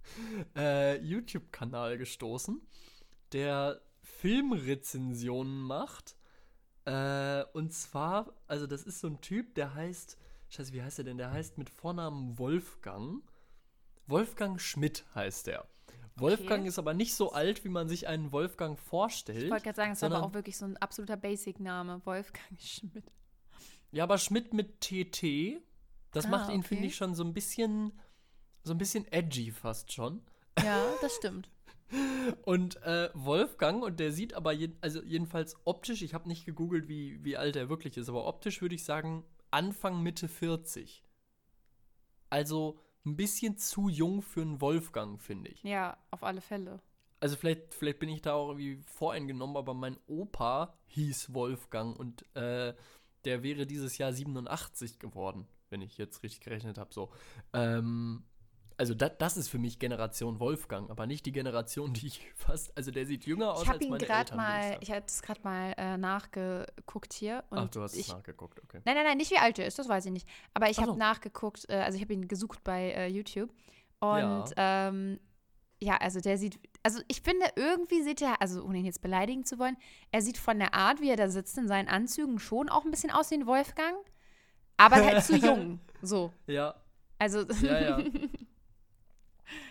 [0.56, 2.60] äh, YouTube-Kanal gestoßen,
[3.32, 6.16] der Filmrezensionen macht.
[6.86, 10.18] Äh, und zwar, also das ist so ein Typ, der heißt,
[10.50, 11.18] scheiße, wie heißt er denn?
[11.18, 13.22] Der heißt mit Vornamen Wolfgang.
[14.06, 15.66] Wolfgang Schmidt heißt er.
[16.16, 19.44] Wolfgang ist aber nicht so alt, wie man sich einen Wolfgang vorstellt.
[19.44, 23.04] Ich wollte gerade sagen, es war aber auch wirklich so ein absoluter Basic-Name, Wolfgang Schmidt.
[23.92, 25.62] Ja, aber Schmidt mit TT,
[26.12, 26.68] das Ah, macht ihn, okay.
[26.68, 27.92] finde ich, schon so ein bisschen,
[28.64, 30.22] so ein bisschen edgy fast schon.
[30.62, 31.50] Ja, das stimmt.
[32.42, 36.86] Und äh, Wolfgang, und der sieht aber, je, also jedenfalls optisch, ich habe nicht gegoogelt,
[36.86, 41.04] wie, wie alt er wirklich ist, aber optisch würde ich sagen Anfang, Mitte 40.
[42.28, 45.62] Also ein bisschen zu jung für einen Wolfgang, finde ich.
[45.62, 46.80] Ja, auf alle Fälle.
[47.20, 52.24] Also vielleicht, vielleicht bin ich da auch irgendwie voreingenommen, aber mein Opa hieß Wolfgang und
[52.34, 52.74] äh,
[53.24, 56.92] der wäre dieses Jahr 87 geworden, wenn ich jetzt richtig gerechnet habe.
[56.94, 57.10] So.
[57.52, 58.24] Ähm,
[58.80, 62.74] also da, das ist für mich Generation Wolfgang, aber nicht die Generation, die ich fast.
[62.78, 64.36] Also der sieht jünger aus Ich habe als ihn meine Eltern.
[64.38, 67.44] mal, ich habe es gerade mal äh, nachgeguckt hier.
[67.50, 68.80] Ach, du hast ich, es nachgeguckt, okay.
[68.86, 70.26] Nein, nein, nein, nicht wie alt er ist, das weiß ich nicht.
[70.54, 70.96] Aber ich habe so.
[70.96, 73.50] nachgeguckt, äh, also ich habe ihn gesucht bei äh, YouTube.
[74.00, 74.44] Und Ja.
[74.56, 74.88] ja.
[74.88, 75.20] Ähm,
[75.82, 79.44] ja, also der sieht, also ich finde, irgendwie sieht er, also ohne ihn jetzt beleidigen
[79.44, 79.76] zu wollen,
[80.10, 82.90] er sieht von der Art, wie er da sitzt in seinen Anzügen schon auch ein
[82.90, 83.96] bisschen aus wie ein Wolfgang,
[84.78, 85.80] aber halt zu jung.
[86.00, 86.32] So.
[86.46, 86.74] Ja,
[87.18, 87.42] Also.
[87.62, 88.04] ja, ja.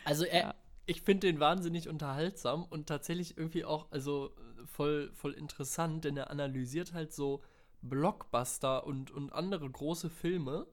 [0.03, 0.55] Also er, Ja.
[0.85, 6.17] ich finde den wahnsinnig unterhaltsam und tatsächlich irgendwie auch, also äh, voll, voll interessant, denn
[6.17, 7.41] er analysiert halt so
[7.81, 10.67] Blockbuster und, und andere große Filme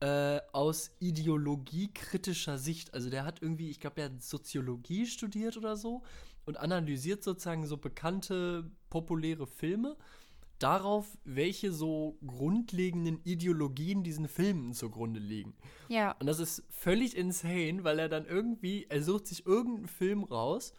[0.00, 2.94] äh, aus ideologiekritischer Sicht.
[2.94, 6.02] Also der hat irgendwie, ich glaube, er hat Soziologie studiert oder so
[6.46, 9.96] und analysiert sozusagen so bekannte, populäre Filme
[10.58, 15.54] darauf, welche so grundlegenden Ideologien diesen Filmen zugrunde liegen.
[15.88, 16.12] ja.
[16.20, 20.72] Und das ist völlig insane, weil er dann irgendwie, er sucht sich irgendeinen Film raus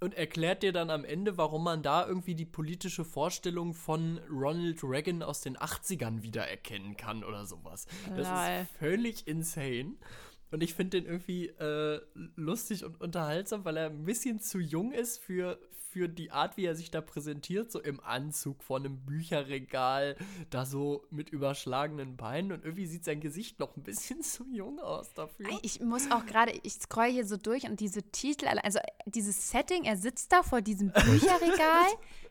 [0.00, 4.82] und erklärt dir dann am Ende, warum man da irgendwie die politische Vorstellung von Ronald
[4.84, 7.86] Reagan aus den 80ern wiedererkennen kann oder sowas.
[8.14, 8.62] Das Lol.
[8.62, 9.94] ist völlig insane.
[10.50, 12.00] Und ich finde den irgendwie äh,
[12.36, 15.58] lustig und unterhaltsam, weil er ein bisschen zu jung ist für,
[15.96, 20.16] für die Art, wie er sich da präsentiert, so im Anzug vor einem Bücherregal,
[20.50, 22.52] da so mit überschlagenen Beinen.
[22.52, 25.46] Und irgendwie sieht sein Gesicht noch ein bisschen zu jung aus dafür.
[25.62, 29.84] Ich muss auch gerade, ich scroll hier so durch und diese Titel, also dieses Setting,
[29.84, 31.86] er sitzt da vor diesem Bücherregal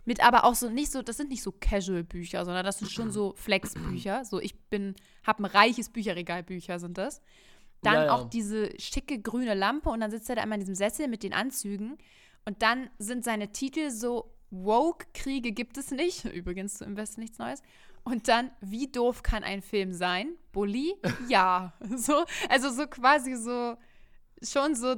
[0.06, 3.12] mit aber auch so nicht so, das sind nicht so Casual-Bücher, sondern das sind schon
[3.12, 4.26] so Flex-Bücher.
[4.26, 4.94] So, ich bin,
[5.26, 7.20] hab ein reiches Bücherregal-Bücher sind das.
[7.82, 8.12] Dann Ja, ja.
[8.14, 11.24] auch diese schicke grüne Lampe und dann sitzt er da immer in diesem Sessel mit
[11.24, 11.98] den Anzügen.
[12.46, 16.26] Und dann sind seine Titel so Woke-Kriege gibt es nicht.
[16.34, 17.62] Übrigens zu Im Westen nichts Neues.
[18.04, 20.36] Und dann, wie doof kann ein Film sein?
[20.52, 20.94] Bully?
[21.28, 21.74] Ja.
[21.96, 23.76] So, also so quasi so,
[24.44, 24.96] schon so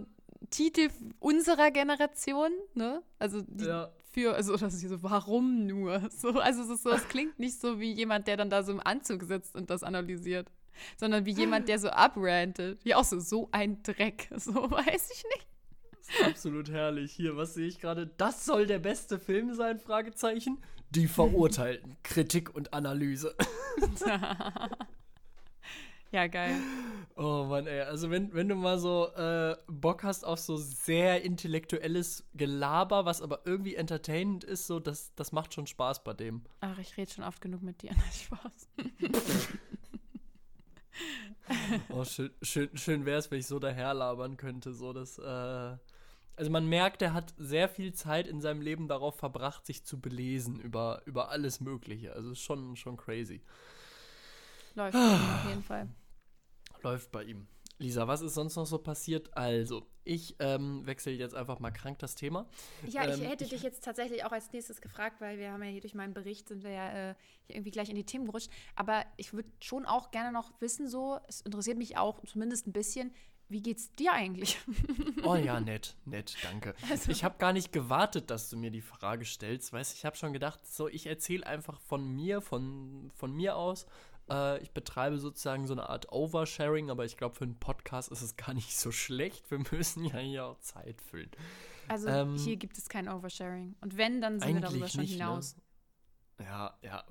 [0.50, 3.02] Titel unserer Generation, ne?
[3.18, 3.90] Also Ja.
[4.12, 6.10] für, also das ist so, warum nur?
[6.12, 8.74] So, also es ist so, es klingt nicht so wie jemand, der dann da so
[8.74, 10.52] im Anzug sitzt und das analysiert,
[10.98, 12.84] sondern wie jemand, der so abrantet.
[12.84, 14.30] Wie auch so, so ein Dreck.
[14.36, 15.48] So, weiß ich nicht.
[16.26, 17.12] Absolut herrlich.
[17.14, 18.08] Hier, was sehe ich gerade?
[18.18, 19.80] Das soll der beste Film sein?
[19.80, 20.60] Fragezeichen.
[20.90, 21.98] Die Verurteilten.
[22.04, 23.36] Kritik und Analyse.
[26.12, 26.56] Ja, geil.
[27.18, 27.82] Oh Mann, ey.
[27.82, 33.22] Also wenn, wenn du mal so äh, Bock hast auf so sehr intellektuelles Gelaber, was
[33.22, 36.44] aber irgendwie entertainend ist, so das, das macht schon Spaß bei dem.
[36.62, 37.92] Ach, ich rede schon oft genug mit dir.
[38.14, 38.70] Spaß.
[41.90, 44.74] Oh, schön, schön, schön wäre es, wenn ich so daherlabern könnte.
[44.74, 45.78] So, das, äh,
[46.38, 50.00] also man merkt, er hat sehr viel Zeit in seinem Leben darauf verbracht, sich zu
[50.00, 52.14] belesen über, über alles Mögliche.
[52.14, 53.42] Also ist schon, schon crazy.
[54.76, 55.90] Läuft auf jeden Fall.
[56.84, 57.48] Läuft bei ihm.
[57.80, 59.36] Lisa, was ist sonst noch so passiert?
[59.38, 62.48] Also, ich ähm, wechsle jetzt einfach mal krank das Thema.
[62.88, 65.62] Ja, ich Ähm, hätte ich- dich jetzt tatsächlich auch als nächstes gefragt, weil wir haben
[65.64, 68.26] ja hier durch meinen Bericht sind wir ja äh, hier irgendwie gleich in die Themen
[68.26, 68.50] gerutscht.
[68.76, 72.74] Aber ich würde schon auch gerne noch wissen, so, es interessiert mich auch zumindest ein
[72.74, 73.14] bisschen,
[73.50, 74.58] wie geht's dir eigentlich?
[75.24, 76.74] Oh ja, nett, nett, danke.
[76.90, 79.74] Also- Ich habe gar nicht gewartet, dass du mir die Frage stellst.
[79.74, 83.86] Weißt ich habe schon gedacht, so, ich erzähle einfach von mir, von, von mir aus.
[84.30, 88.22] Äh, ich betreibe sozusagen so eine Art Oversharing, aber ich glaube, für einen Podcast ist
[88.22, 89.50] es gar nicht so schlecht.
[89.52, 91.32] Wir müssen ja hier auch Zeit füllen.
[91.90, 93.76] Also Ähm, hier gibt es kein Oversharing.
[93.82, 95.58] Und wenn, dann sind wir darüber schon nicht, hinaus.
[96.38, 96.46] Ne?
[96.46, 97.04] Ja, ja.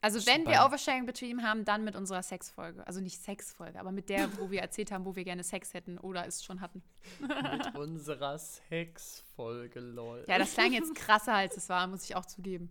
[0.00, 2.86] Also wenn wir Beim- Oversharing betrieben haben, dann mit unserer Sexfolge.
[2.86, 5.98] Also nicht Sexfolge, aber mit der, wo wir erzählt haben, wo wir gerne Sex hätten
[5.98, 6.82] oder es schon hatten.
[7.20, 10.24] Mit unserer Sexfolge, lol.
[10.28, 12.70] Ja, das klang jetzt krasser, als es war, muss ich auch zugeben.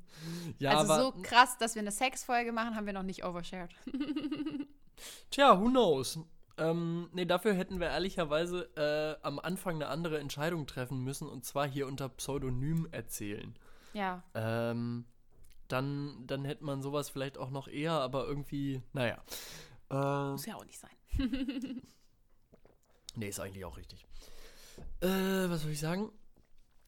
[0.58, 3.72] Ja, also aber, so krass, dass wir eine Sexfolge machen, haben wir noch nicht overshared.
[5.32, 6.20] Tja, who knows?
[6.58, 11.46] Ähm, nee, dafür hätten wir ehrlicherweise äh, am Anfang eine andere Entscheidung treffen müssen und
[11.46, 13.54] zwar hier unter Pseudonym erzählen.
[13.94, 14.24] Ja.
[14.34, 15.06] Ähm,
[15.68, 19.24] dann, dann hätte man sowas vielleicht auch noch eher, aber irgendwie, naja.
[19.90, 20.92] Äh, Muss ja auch nicht sein.
[23.16, 24.06] nee, ist eigentlich auch richtig.
[25.02, 26.12] Äh, was soll ich sagen?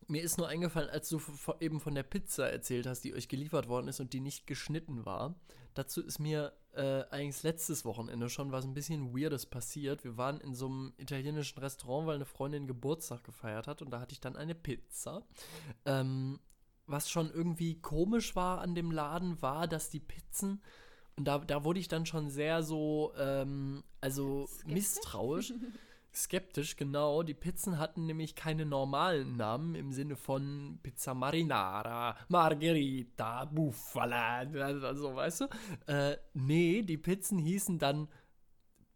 [0.08, 1.22] Mir ist nur eingefallen, als du
[1.60, 5.06] eben von der Pizza erzählt hast, die euch geliefert worden ist und die nicht geschnitten
[5.06, 5.36] war.
[5.76, 10.04] Dazu ist mir äh, eigentlich letztes Wochenende schon was ein bisschen Weirdes passiert.
[10.04, 14.00] Wir waren in so einem italienischen Restaurant, weil eine Freundin Geburtstag gefeiert hat und da
[14.00, 15.24] hatte ich dann eine Pizza.
[15.86, 16.40] Ähm,
[16.90, 20.62] was schon irgendwie komisch war an dem Laden, war, dass die Pizzen,
[21.16, 24.74] und da, da wurde ich dann schon sehr so, ähm, also Skeptisch?
[24.74, 25.54] misstrauisch.
[26.14, 27.24] Skeptisch, genau.
[27.24, 35.16] Die Pizzen hatten nämlich keine normalen Namen im Sinne von Pizza Marinara, Margherita, Bufala, also
[35.16, 35.46] weißt du?
[35.86, 38.08] Äh, nee, die Pizzen hießen dann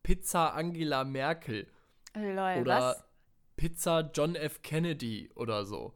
[0.01, 1.67] Pizza Angela Merkel
[2.15, 3.03] Lol, oder was?
[3.55, 4.61] Pizza John F.
[4.61, 5.93] Kennedy oder so.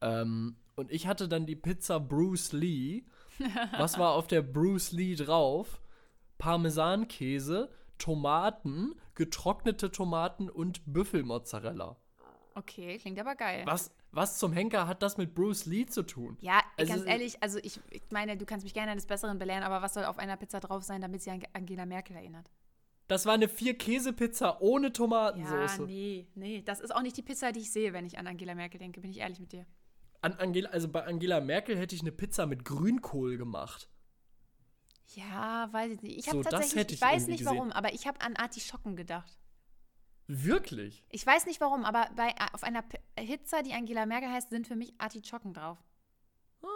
[0.00, 3.04] Ähm, und ich hatte dann die Pizza Bruce Lee.
[3.78, 5.80] Was war auf der Bruce Lee drauf?
[6.38, 11.96] Parmesankäse, Tomaten, getrocknete Tomaten und Büffelmozzarella.
[12.54, 13.62] Okay, klingt aber geil.
[13.66, 16.36] Was, was zum Henker hat das mit Bruce Lee zu tun?
[16.40, 19.62] Ja, Also- ganz ehrlich, also ich, ich meine, du kannst mich gerne eines Besseren belehren,
[19.62, 22.50] aber was soll auf einer Pizza drauf sein, damit sie an Angela Merkel erinnert?
[23.06, 25.86] Das war eine Vier-Käse-Pizza ohne Ja, Tomatensauce.
[25.86, 26.62] nee, nee.
[26.62, 29.00] Das ist auch nicht die Pizza, die ich sehe, wenn ich an Angela Merkel denke,
[29.00, 29.64] bin ich ehrlich mit dir.
[30.20, 33.88] An Angela, also bei Angela Merkel hätte ich eine Pizza mit Grünkohl gemacht.
[35.14, 36.18] Ja, weiß ich nicht.
[36.18, 37.56] Ich So, habe tatsächlich, ich ich weiß nicht gesehen.
[37.56, 39.38] warum, aber ich habe an Artischocken gedacht.
[40.26, 41.04] Wirklich?
[41.08, 42.82] Ich weiß nicht warum, aber bei, auf einer
[43.16, 45.78] Pizza, die Angela Merkel heißt, sind für mich Artischocken drauf.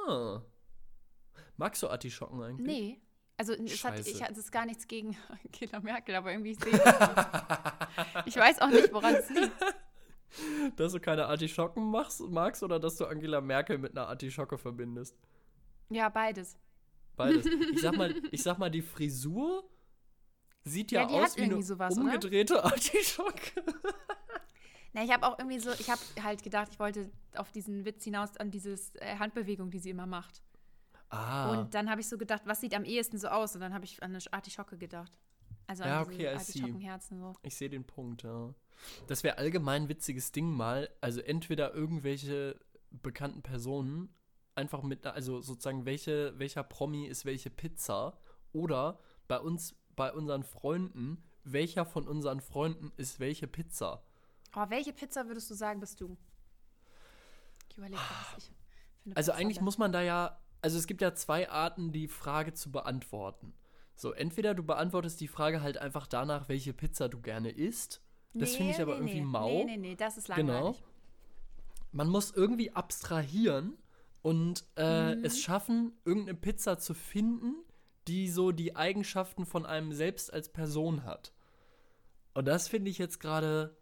[0.09, 0.41] Ah.
[1.57, 2.67] Magst du Artischocken eigentlich?
[2.67, 3.01] Nee.
[3.37, 6.81] Also es, hat, ich, es ist gar nichts gegen Angela Merkel, aber irgendwie sehe ich.
[8.27, 9.53] Ich weiß auch nicht, woran es liegt.
[10.77, 15.17] Dass du keine Artischocken machst, magst oder dass du Angela Merkel mit einer Artischocke verbindest?
[15.91, 16.57] Ja, beides.
[17.17, 17.47] Beides.
[17.73, 19.65] Ich sag mal, ich sag mal die Frisur
[20.65, 22.05] Sieht ja, Ja, aus wie eine sowas, oder?
[22.05, 23.65] umgedrehte Artischocke.
[24.93, 28.05] Na, ich habe auch irgendwie so, ich habe halt gedacht, ich wollte auf diesen Witz
[28.05, 30.43] hinaus, an dieses äh, Handbewegung, die sie immer macht.
[31.09, 33.55] Ah, Und dann habe ich so gedacht, was sieht am ehesten so aus?
[33.55, 35.13] Und dann habe ich an eine Artischocke gedacht.
[35.73, 36.61] Also Ja, okay, I see.
[37.01, 37.33] So.
[37.43, 38.55] ich sehe den Punkt, ja.
[39.07, 40.91] Das wäre allgemein ein witziges Ding mal.
[41.01, 44.11] Also entweder irgendwelche bekannten Personen
[44.55, 48.19] einfach mit, also sozusagen welche, welcher Promi ist welche Pizza
[48.53, 54.03] oder bei uns, bei unseren Freunden, welcher von unseren Freunden ist welche Pizza.
[54.55, 56.19] Oh, welche Pizza würdest du sagen, bist du?
[57.71, 57.99] Ich überlege,
[58.35, 58.53] was ich
[59.07, 59.65] eine Also Pizza eigentlich bin.
[59.65, 63.55] muss man da ja, also es gibt ja zwei Arten, die Frage zu beantworten.
[64.03, 68.03] So, entweder du beantwortest die Frage halt einfach danach, welche Pizza du gerne isst.
[68.35, 69.27] Das finde ich aber irgendwie nee.
[69.27, 69.49] mau.
[69.49, 70.55] Nee, nee, nee, das ist Genau.
[70.55, 70.83] langweilig.
[71.93, 73.79] Man muss irgendwie abstrahieren
[74.21, 75.25] und äh, Mhm.
[75.25, 77.55] es schaffen, irgendeine Pizza zu finden,
[78.09, 81.33] die so die Eigenschaften von einem selbst als Person hat.
[82.35, 83.77] Und das finde ich jetzt gerade,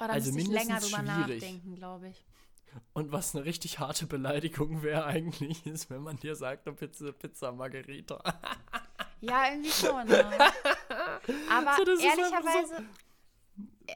[0.00, 1.42] Oh, Also ich länger mindestens drüber schwierig.
[1.42, 2.24] nachdenken, glaube ich.
[2.94, 7.12] und was eine richtig harte Beleidigung wäre eigentlich, ist, wenn man dir sagt, eine Pizza,
[7.12, 8.22] Pizza Margherita.
[9.20, 10.06] Ja, irgendwie schon.
[10.06, 10.24] Ne?
[11.50, 12.84] Aber So, ehrlicherweise,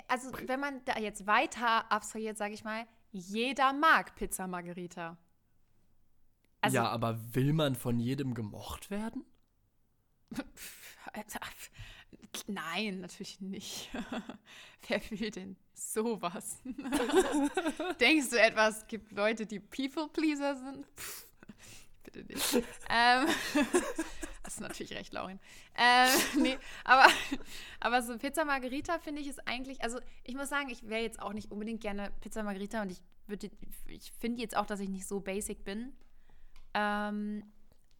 [0.09, 5.17] also wenn man da jetzt weiter abstrahiert, sage ich mal, jeder mag Pizza Margherita.
[6.61, 9.25] Also, ja, aber will man von jedem gemocht werden?
[12.47, 13.91] Nein, natürlich nicht.
[14.89, 16.63] Wer will denn sowas?
[18.01, 20.87] Denkst du etwas, es gibt Leute, die People-Pleaser sind?
[20.97, 21.24] Pff,
[22.05, 22.55] bitte nicht.
[22.55, 23.27] ähm,
[24.43, 25.41] das ist natürlich recht, Laurin.
[25.77, 26.11] Ähm,
[26.43, 27.07] nee, aber,
[27.81, 31.21] aber so Pizza Margherita finde ich ist eigentlich, also ich muss sagen, ich wäre jetzt
[31.21, 33.51] auch nicht unbedingt gerne Pizza Margherita und ich würde,
[33.89, 35.93] ich finde jetzt auch, dass ich nicht so basic bin.
[36.75, 37.43] Ähm,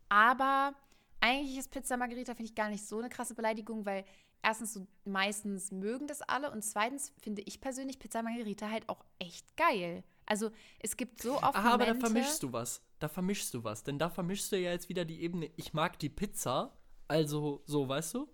[0.09, 0.75] aber
[1.21, 4.05] eigentlich ist Pizza Margherita, finde ich, gar nicht so eine krasse Beleidigung, weil
[4.43, 9.05] erstens so meistens mögen das alle und zweitens finde ich persönlich Pizza Margherita halt auch
[9.19, 10.05] echt geil.
[10.27, 12.83] Also es gibt so oft Aha, aber da Momente, vermischst du was.
[12.99, 13.85] Da vermischst du was.
[13.85, 16.77] Denn da vermischst du ja jetzt wieder die Ebene, ich mag die Pizza,
[17.09, 18.29] also so, weißt du?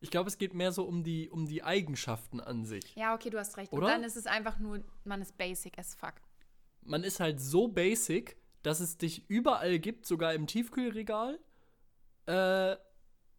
[0.00, 2.96] Ich glaube, es geht mehr so um die, um die Eigenschaften an sich.
[2.96, 3.72] Ja, okay, du hast recht.
[3.72, 3.86] Oder?
[3.86, 6.14] Und dann ist es einfach nur, man ist basic as fuck.
[6.82, 11.38] Man ist halt so basic, dass es dich überall gibt, sogar im Tiefkühlregal.
[12.26, 12.72] Äh,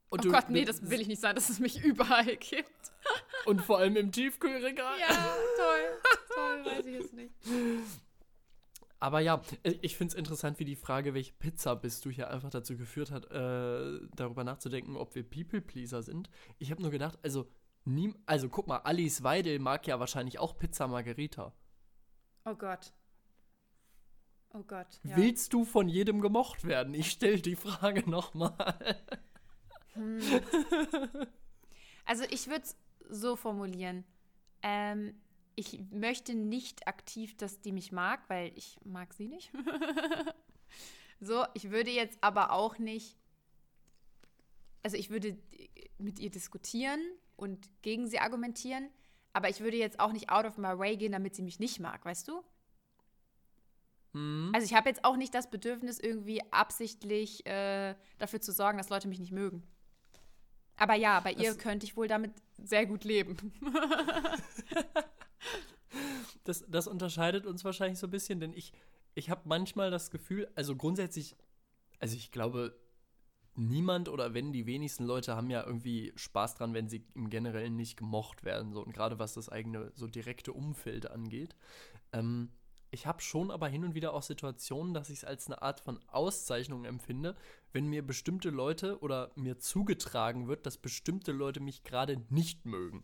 [0.10, 2.70] und Oh du- Gott, nee, das will ich nicht sein, dass es mich überall gibt.
[3.46, 5.00] Und vor allem im Tiefkühlregal.
[5.00, 5.08] Ja,
[5.58, 6.02] toll.
[6.36, 7.34] toll, weiß ich jetzt nicht.
[9.02, 12.30] Aber ja, äh, ich finde es interessant, wie die Frage, welche Pizza bist du hier
[12.30, 16.30] einfach dazu geführt hat, äh, darüber nachzudenken, ob wir People-Pleaser sind.
[16.60, 17.50] Ich habe nur gedacht, also,
[17.84, 21.52] nie, also guck mal, Alice Weidel mag ja wahrscheinlich auch Pizza Margherita.
[22.46, 22.94] Oh Gott.
[24.54, 25.00] Oh Gott.
[25.04, 25.18] Ja.
[25.18, 26.94] Willst du von jedem gemocht werden?
[26.94, 28.76] Ich stelle die Frage nochmal.
[32.06, 32.78] Also ich würde es
[33.10, 34.04] so formulieren.
[34.62, 35.20] Ähm,
[35.56, 39.52] ich möchte nicht aktiv, dass die mich mag, weil ich mag sie nicht.
[41.20, 43.18] so, ich würde jetzt aber auch nicht,
[44.84, 45.38] also ich würde
[45.98, 47.00] mit ihr diskutieren
[47.36, 48.90] und gegen sie argumentieren,
[49.34, 51.80] aber ich würde jetzt auch nicht out of my way gehen, damit sie mich nicht
[51.80, 52.44] mag, weißt du?
[54.14, 54.52] Hm?
[54.54, 58.90] Also ich habe jetzt auch nicht das Bedürfnis, irgendwie absichtlich äh, dafür zu sorgen, dass
[58.90, 59.64] Leute mich nicht mögen.
[60.78, 63.38] Aber ja, bei ihr Das- könnte ich wohl damit sehr gut leben.
[66.44, 68.74] Das, das unterscheidet uns wahrscheinlich so ein bisschen, denn ich,
[69.14, 71.36] ich habe manchmal das Gefühl, also grundsätzlich,
[72.00, 72.76] also ich glaube,
[73.56, 77.76] niemand oder wenn die wenigsten Leute haben ja irgendwie Spaß dran, wenn sie im Generellen
[77.76, 78.74] nicht gemocht werden.
[78.74, 81.56] So, und gerade was das eigene, so direkte Umfeld angeht.
[82.14, 82.50] Ähm,
[82.94, 85.80] ich habe schon aber hin und wieder auch Situationen, dass ich es als eine Art
[85.80, 87.36] von Auszeichnung empfinde,
[87.72, 93.04] wenn mir bestimmte Leute oder mir zugetragen wird, dass bestimmte Leute mich gerade nicht mögen.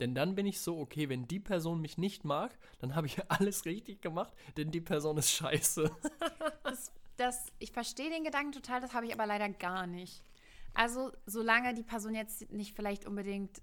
[0.00, 3.18] Denn dann bin ich so, okay, wenn die Person mich nicht mag, dann habe ich
[3.30, 5.90] alles richtig gemacht, denn die Person ist scheiße.
[6.62, 10.22] Das, das, ich verstehe den Gedanken total, das habe ich aber leider gar nicht.
[10.74, 13.62] Also, solange die Person jetzt nicht vielleicht unbedingt,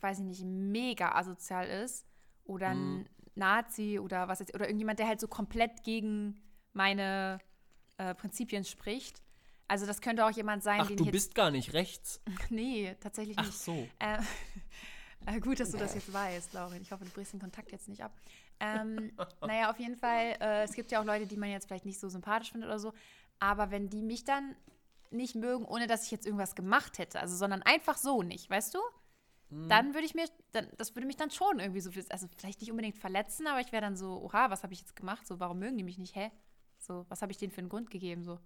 [0.00, 2.04] weiß ich nicht, mega asozial ist
[2.44, 6.42] oder ein Nazi oder was jetzt, oder irgendjemand, der halt so komplett gegen
[6.72, 7.38] meine
[7.96, 9.22] äh, Prinzipien spricht.
[9.68, 12.20] Also, das könnte auch jemand sein, Ach, den du bist gar nicht rechts.
[12.50, 13.58] Nee, tatsächlich Ach nicht.
[13.58, 13.88] so.
[13.98, 14.18] Äh,
[15.26, 16.82] äh, gut, dass du das jetzt weißt, Laurin.
[16.82, 18.12] Ich hoffe, du brichst den Kontakt jetzt nicht ab.
[18.60, 21.86] Ähm, naja, auf jeden Fall, äh, es gibt ja auch Leute, die man jetzt vielleicht
[21.86, 22.92] nicht so sympathisch findet oder so.
[23.38, 24.56] Aber wenn die mich dann
[25.10, 28.74] nicht mögen, ohne dass ich jetzt irgendwas gemacht hätte, also sondern einfach so nicht, weißt
[28.74, 28.78] du?
[29.50, 32.70] Dann würde ich mir, dann, das würde mich dann schon irgendwie so, also vielleicht nicht
[32.70, 35.26] unbedingt verletzen, aber ich wäre dann so, oha, was habe ich jetzt gemacht?
[35.26, 36.14] So, warum mögen die mich nicht?
[36.14, 36.30] Hä?
[36.76, 38.24] So, was habe ich denen für einen Grund gegeben?
[38.24, 38.38] So.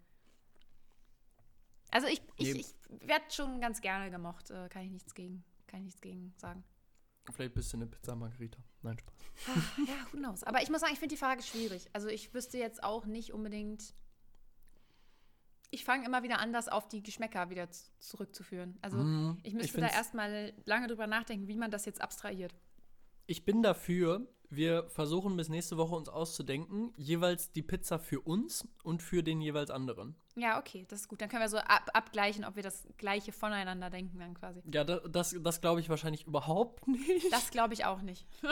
[1.90, 2.66] Also ich, ich, ich
[3.00, 5.42] werde schon ganz gerne gemocht, äh, kann ich nichts gegen,
[5.72, 6.62] kann ich nichts gegen sagen.
[7.32, 8.58] Vielleicht bist du eine Pizza Margarita.
[8.82, 9.14] Nein, Spaß.
[9.88, 10.42] Ja, who knows.
[10.42, 11.88] Aber ich muss sagen, ich finde die Frage schwierig.
[11.92, 13.94] Also ich wüsste jetzt auch nicht unbedingt.
[15.70, 17.68] Ich fange immer wieder an, das auf die Geschmäcker wieder
[18.00, 18.76] zurückzuführen.
[18.82, 19.38] Also Mhm.
[19.42, 22.54] ich müsste find's- da erstmal lange drüber nachdenken, wie man das jetzt abstrahiert.
[23.26, 28.68] Ich bin dafür, wir versuchen bis nächste Woche uns auszudenken, jeweils die Pizza für uns
[28.82, 30.14] und für den jeweils anderen.
[30.36, 31.20] Ja, okay, das ist gut.
[31.20, 34.62] Dann können wir so ab abgleichen, ob wir das Gleiche voneinander denken dann quasi.
[34.72, 37.32] Ja, da, das, das glaube ich wahrscheinlich überhaupt nicht.
[37.32, 38.26] Das glaube ich auch nicht.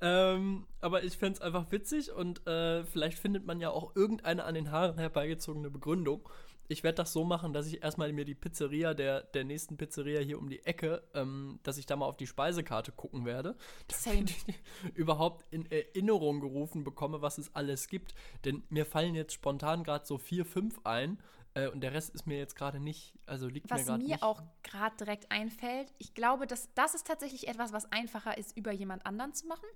[0.00, 4.44] Ähm, aber ich fände es einfach witzig und äh, vielleicht findet man ja auch irgendeine
[4.44, 6.28] an den Haaren herbeigezogene Begründung.
[6.68, 10.20] Ich werde das so machen, dass ich erstmal mir die Pizzeria der, der nächsten Pizzeria
[10.20, 13.56] hier um die Ecke, ähm, dass ich da mal auf die Speisekarte gucken werde,
[14.04, 14.44] damit ich
[14.94, 18.14] überhaupt in Erinnerung gerufen bekomme, was es alles gibt.
[18.44, 21.18] Denn mir fallen jetzt spontan gerade so vier, fünf ein
[21.54, 24.08] äh, und der Rest ist mir jetzt gerade nicht, also liegt mir Was gerade mir
[24.14, 24.22] nicht.
[24.22, 28.72] auch gerade direkt einfällt, ich glaube, dass das ist tatsächlich etwas, was einfacher ist, über
[28.72, 29.66] jemand anderen zu machen.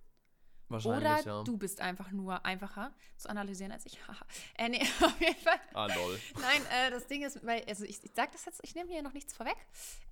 [0.68, 1.42] Wahrscheinlich, Oder ja.
[1.44, 3.98] du bist einfach nur einfacher zu analysieren als ich.
[4.56, 5.60] Äh, nee, auf jeden Fall.
[5.74, 6.18] Ah, lol.
[6.40, 9.02] Nein, äh, das Ding ist, weil, also ich, ich sage das jetzt, ich nehme hier
[9.02, 9.56] noch nichts vorweg,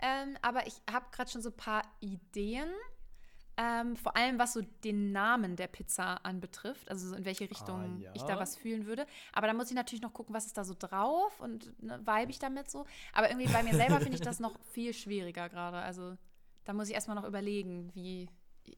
[0.00, 2.70] ähm, aber ich habe gerade schon so ein paar Ideen,
[3.56, 7.80] ähm, vor allem was so den Namen der Pizza anbetrifft, also so in welche Richtung
[7.80, 8.10] Ah, ja.
[8.14, 9.06] ich da was fühlen würde.
[9.32, 12.30] Aber da muss ich natürlich noch gucken, was ist da so drauf und ne, vibe
[12.30, 12.84] ich damit so.
[13.12, 15.78] Aber irgendwie bei mir selber finde ich das noch viel schwieriger gerade.
[15.78, 16.16] Also
[16.64, 18.28] da muss ich erstmal noch überlegen, wie.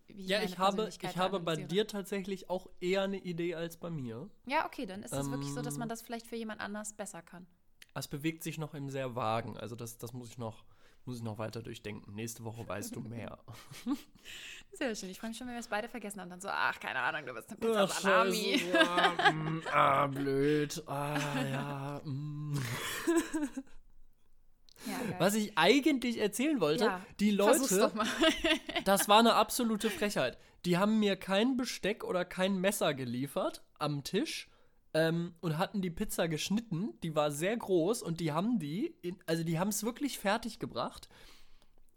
[0.08, 3.76] Wie Ja, meine ich habe, ich habe bei dir tatsächlich auch eher eine Idee als
[3.76, 4.28] bei mir.
[4.46, 6.92] Ja, okay, dann ist es wirklich so, dass Ähm, man das vielleicht für jemand anders
[6.94, 7.46] besser kann.
[7.94, 9.56] Es bewegt sich noch im sehr vagen.
[9.56, 10.64] Also das, das muss ich noch,
[11.04, 12.14] muss ich noch weiter durchdenken.
[12.14, 13.38] Nächste Woche weißt du mehr.
[14.72, 15.08] Sehr schön.
[15.10, 16.28] Ich freue mich schon, wenn wir es beide vergessen haben.
[16.30, 18.58] Dann so, ach, keine Ahnung, du bist eine Pizza Salami.
[18.58, 18.88] Scheiße.
[18.88, 20.82] Ah, mm, ah, blöd.
[20.86, 21.18] Ah,
[21.50, 22.00] ja.
[22.04, 22.54] mm.
[24.86, 24.94] Ja.
[25.18, 27.92] Was ich eigentlich erzählen wollte, Ja, die Leute,
[28.84, 30.38] das war eine absolute Frechheit.
[30.64, 34.48] Die haben mir kein Besteck oder kein Messer geliefert am Tisch
[34.94, 36.98] ähm, und hatten die Pizza geschnitten.
[37.02, 40.58] Die war sehr groß und die haben die, in, also die haben es wirklich fertig
[40.58, 41.08] gebracht,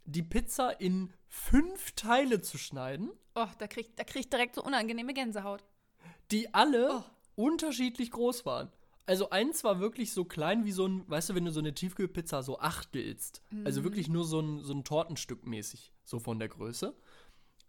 [0.04, 4.62] die Pizza in fünf Teile zu schneiden, Oh, da kriegt da krieg ich direkt so
[4.62, 5.64] unangenehme Gänsehaut.
[6.30, 7.02] die alle Oh.
[7.36, 8.70] unterschiedlich groß waren.
[9.04, 11.74] Also eins war wirklich so klein wie so ein, weißt du, wenn du so eine
[11.74, 13.42] Tiefkühlpizza so achtelst.
[13.64, 16.96] Also wirklich nur so ein, so ein Tortenstück mäßig, so von der Größe.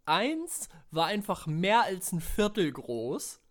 [0.05, 3.43] Eins war einfach mehr als ein Viertel groß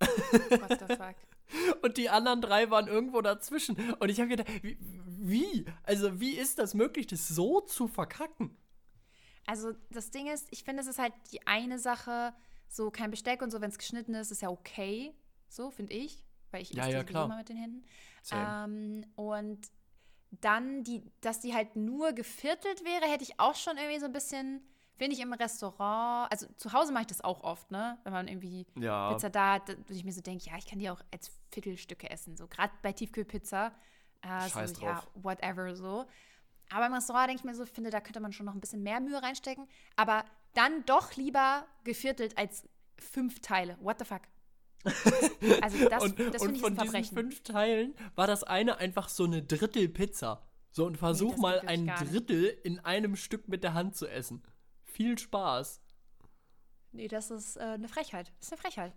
[0.00, 1.16] What the fuck?
[1.82, 3.76] und die anderen drei waren irgendwo dazwischen.
[3.94, 5.64] Und ich habe gedacht, wie, wie?
[5.82, 8.56] Also wie ist das möglich, das so zu verkacken?
[9.46, 12.32] Also, das Ding ist, ich finde, es ist halt die eine Sache,
[12.66, 15.14] so kein Besteck und so, wenn es geschnitten ist, ist ja okay.
[15.48, 16.23] So, finde ich.
[16.54, 17.24] Weil ich Ja, esse ja, klar.
[17.26, 17.84] immer mit den Händen.
[18.32, 19.58] Ähm, und
[20.30, 24.12] dann, die, dass die halt nur geviertelt wäre, hätte ich auch schon irgendwie so ein
[24.12, 24.62] bisschen,
[24.96, 27.98] finde ich im Restaurant, also zu Hause mache ich das auch oft, ne?
[28.04, 29.12] Wenn man irgendwie Ja.
[29.12, 32.08] Pizza da hat, wo ich mir so denke, ja, ich kann die auch als Viertelstücke
[32.10, 32.36] essen.
[32.36, 33.72] So gerade bei Tiefkühlpizza.
[34.22, 35.08] Äh, Scheiß so, ja, drauf.
[35.14, 36.06] whatever so.
[36.70, 38.82] Aber im Restaurant denke ich mir so, finde, da könnte man schon noch ein bisschen
[38.82, 39.68] mehr Mühe reinstecken.
[39.96, 40.24] Aber
[40.54, 42.66] dann doch lieber geviertelt als
[42.98, 43.76] fünf Teile.
[43.80, 44.22] What the fuck?
[45.62, 48.78] Also das, und das und finde ich ist von diesen fünf Teilen war das eine
[48.78, 50.46] einfach so eine Drittel-Pizza.
[50.70, 52.00] So, und versuch das mal ein nicht.
[52.00, 54.42] Drittel in einem Stück mit der Hand zu essen.
[54.82, 55.80] Viel Spaß.
[56.92, 58.32] Nee, das ist äh, eine Frechheit.
[58.38, 58.92] Das ist eine Frechheit.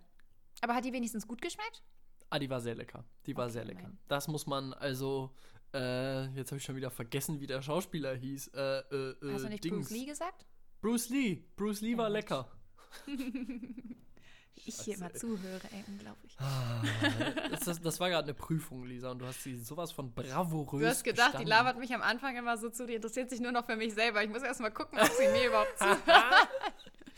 [0.60, 1.82] Aber hat die wenigstens gut geschmeckt?
[2.30, 3.04] Ah, die war sehr lecker.
[3.26, 3.80] Die war Okay, sehr lecker.
[3.80, 3.98] immerhin.
[4.08, 5.34] Das muss man also.
[5.74, 8.48] Äh, jetzt habe ich schon wieder vergessen, wie der Schauspieler hieß.
[8.48, 9.88] Äh, äh, äh, Hast du nicht Dings.
[9.88, 10.46] Bruce Lee gesagt?
[10.80, 11.44] Bruce Lee.
[11.56, 12.50] Bruce Lee Ja, war lecker.
[14.66, 16.36] Ich hier immer Scheiße, zuhöre, ey, unglaublich.
[16.38, 16.82] Ah,
[17.50, 20.80] das, das, das war gerade eine Prüfung, Lisa, und du hast sie sowas von bravourös
[20.82, 21.48] Du hast gedacht, die bestanden.
[21.48, 24.22] labert mich am Anfang immer so zu, die interessiert sich nur noch für mich selber.
[24.22, 26.48] Ich muss erst mal gucken, ob sie mir überhaupt zuhört.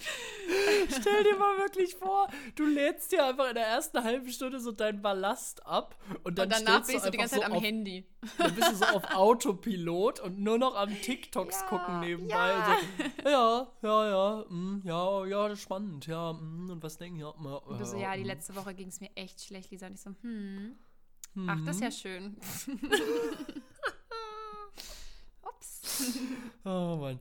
[1.01, 4.73] Stell dir mal wirklich vor, du lädst dir einfach in der ersten halben Stunde so
[4.73, 7.53] deinen Ballast ab und dann Und danach bist du die einfach ganze Zeit so am
[7.53, 8.07] auf, Handy.
[8.39, 12.51] Dann bist du so auf Autopilot und nur noch am TikToks Ja, gucken nebenbei.
[12.51, 12.79] ja.
[13.23, 17.19] So, ja, ja, ja, mm, ja, ja, das ist spannend, ja, mm, und was denken
[17.21, 19.71] ja, mm, Und du so, ja, die mm, letzte Woche ging es mir echt schlecht,
[19.71, 19.87] Lisa.
[19.87, 20.77] Und ich so, hm.
[21.47, 22.37] Ach, das ist ja schön.
[25.43, 26.19] Ups.
[26.65, 27.21] Oh Mann.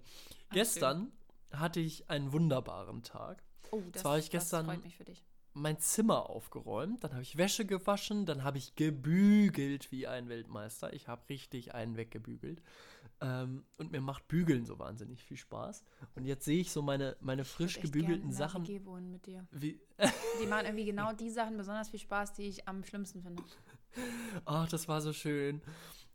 [0.51, 1.11] Gestern
[1.54, 3.43] hatte ich einen wunderbaren Tag.
[3.72, 5.24] Oh, das, Zwar ich gestern- freut mich für dich.
[5.54, 10.93] Mein Zimmer aufgeräumt, dann habe ich Wäsche gewaschen, dann habe ich gebügelt wie ein Weltmeister.
[10.93, 12.62] Ich habe richtig einen weggebügelt.
[13.20, 15.84] Ähm, und mir macht Bügeln so wahnsinnig viel Spaß.
[16.16, 18.64] Und jetzt sehe ich so meine, meine frisch Ich gebügelten Sachen.
[18.68, 19.45] WG wohnen mit dir.
[19.52, 19.82] Wie,
[20.41, 23.43] Die machen irgendwie genau die Sachen besonders viel Spaß, die ich am schlimmsten finde.
[24.45, 25.62] Ach, das war so schön.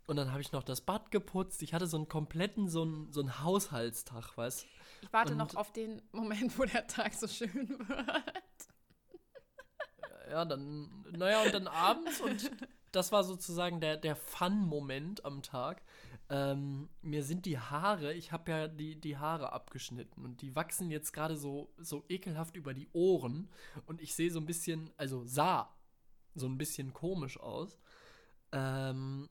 [0.07, 1.61] Und dann habe ich noch das Bad geputzt.
[1.63, 4.67] Ich hatte so einen kompletten, so einen, so einen Haushaltstag, weißt
[5.05, 8.25] Ich warte Und- noch auf den Moment, wo der Tag so schön wird.
[10.31, 12.51] Ja, dann, naja, und dann abends und
[12.93, 15.83] das war sozusagen der, der Fun-Moment am Tag.
[16.31, 20.91] Ähm, mir sind die Haare, ich habe ja die, die Haare abgeschnitten und die wachsen
[20.91, 23.51] jetzt gerade so, so ekelhaft über die Ohren
[23.85, 25.69] und ich sehe so ein bisschen, also sah
[26.35, 27.79] so ein bisschen komisch aus.
[28.53, 29.29] Ähm,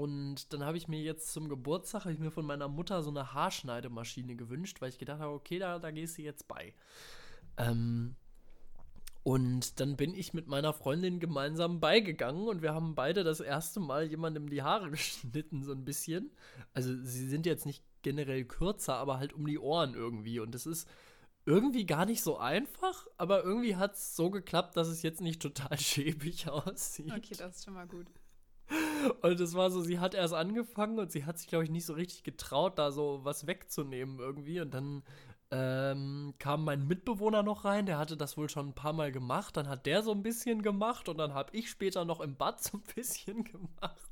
[0.00, 3.34] und dann habe ich mir jetzt zum Geburtstag, ich mir von meiner Mutter so eine
[3.34, 6.72] Haarschneidemaschine gewünscht, weil ich gedacht habe, okay, da, da gehst du jetzt bei.
[7.58, 8.16] Ähm,
[9.24, 13.78] und dann bin ich mit meiner Freundin gemeinsam beigegangen und wir haben beide das erste
[13.78, 16.30] Mal jemandem die Haare geschnitten, so ein bisschen.
[16.72, 20.40] Also sie sind jetzt nicht generell kürzer, aber halt um die Ohren irgendwie.
[20.40, 20.88] Und das ist
[21.44, 25.42] irgendwie gar nicht so einfach, aber irgendwie hat es so geklappt, dass es jetzt nicht
[25.42, 27.12] total schäbig aussieht.
[27.12, 28.06] Okay, das ist schon mal gut.
[29.22, 31.86] Und es war so, sie hat erst angefangen und sie hat sich, glaube ich, nicht
[31.86, 34.60] so richtig getraut, da so was wegzunehmen irgendwie.
[34.60, 35.02] Und dann
[35.50, 39.56] ähm, kam mein Mitbewohner noch rein, der hatte das wohl schon ein paar Mal gemacht.
[39.56, 42.62] Dann hat der so ein bisschen gemacht und dann habe ich später noch im Bad
[42.62, 44.10] so ein bisschen gemacht.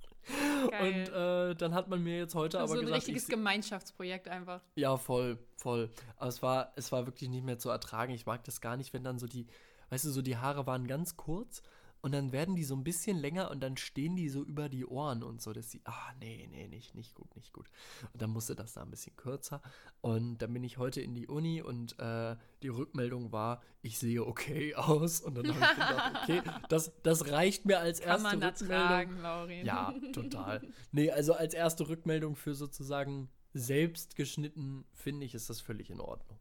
[0.70, 1.08] Geil.
[1.08, 3.28] Und äh, dann hat man mir jetzt heute Also aber so ein gesagt, richtiges ich,
[3.30, 4.60] Gemeinschaftsprojekt einfach.
[4.74, 5.90] ja, voll, voll.
[6.16, 8.12] Aber es war, es war wirklich nicht mehr zu ertragen.
[8.12, 9.46] Ich mag das gar nicht, wenn dann so die,
[9.88, 11.62] weißt du, so die Haare waren ganz kurz
[12.00, 14.86] und dann werden die so ein bisschen länger und dann stehen die so über die
[14.86, 17.68] Ohren und so, dass die, ah, nee, nee, nicht, nicht gut, nicht gut.
[18.12, 19.60] Und dann musste das da ein bisschen kürzer.
[20.00, 24.24] Und dann bin ich heute in die Uni und äh, die Rückmeldung war, ich sehe
[24.24, 25.20] okay aus.
[25.20, 28.48] Und dann habe ich gedacht, okay, das, das reicht mir als Kann erste man da
[28.48, 28.86] Rückmeldung.
[28.86, 29.66] tragen, Laurin.
[29.66, 30.62] Ja, total.
[30.92, 36.00] Nee, also als erste Rückmeldung für sozusagen selbst geschnitten, finde ich, ist das völlig in
[36.00, 36.38] Ordnung.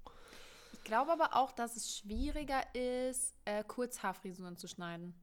[0.73, 5.15] Ich glaube aber auch, dass es schwieriger ist, äh, Kurzhaarfrisuren zu schneiden.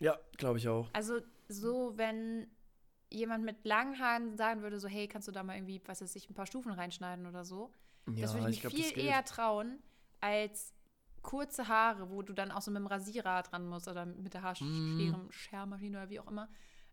[0.00, 0.88] Ja, glaube ich auch.
[0.92, 2.48] Also so, wenn
[3.10, 6.14] jemand mit langen Haaren sagen würde, so, hey, kannst du da mal irgendwie, was weiß
[6.16, 7.72] ich, ein paar Stufen reinschneiden oder so.
[8.06, 9.78] das würde ich mir viel eher trauen,
[10.20, 10.74] als
[11.22, 14.42] kurze Haare, wo du dann auch so mit dem Rasierer dran musst oder mit der
[14.42, 16.48] Haarschere, Schermaschine oder wie auch immer.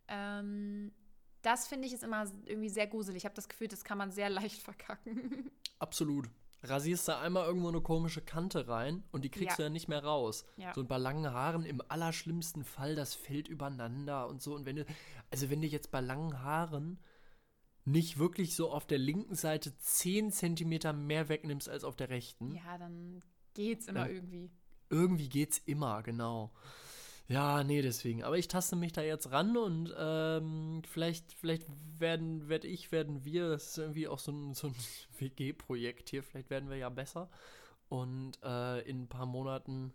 [0.08, 0.94] Ähm,
[1.42, 3.22] das finde ich ist immer irgendwie sehr gruselig.
[3.22, 5.52] Ich habe das Gefühl, das kann man sehr leicht verkacken.
[5.80, 6.30] Absolut.
[6.70, 9.56] Rasierst da einmal irgendwo eine komische Kante rein und die kriegst Ja.
[9.58, 10.46] du ja nicht mehr raus.
[10.58, 10.74] Ja.
[10.74, 14.54] So bei langen Haaren im allerschlimmsten Fall, das fällt übereinander und so.
[14.56, 14.86] Und wenn du,
[15.32, 17.00] also wenn du jetzt bei langen Haaren
[17.86, 22.52] nicht wirklich so auf der linken Seite 10 Zentimeter mehr wegnimmst als auf der rechten,
[22.56, 23.22] ja, dann
[23.54, 24.52] geht's immer Dann- irgendwie.
[24.90, 26.52] irgendwie geht's immer, genau.
[27.28, 28.24] Ja, nee, deswegen.
[28.24, 31.66] Aber ich taste mich da jetzt ran und ähm, vielleicht, vielleicht
[31.98, 34.76] werden, werd ich, werden wir, das ist irgendwie auch so ein, so ein
[35.20, 37.30] WG-Projekt hier, vielleicht werden wir ja besser.
[37.90, 39.94] Und äh, in ein paar Monaten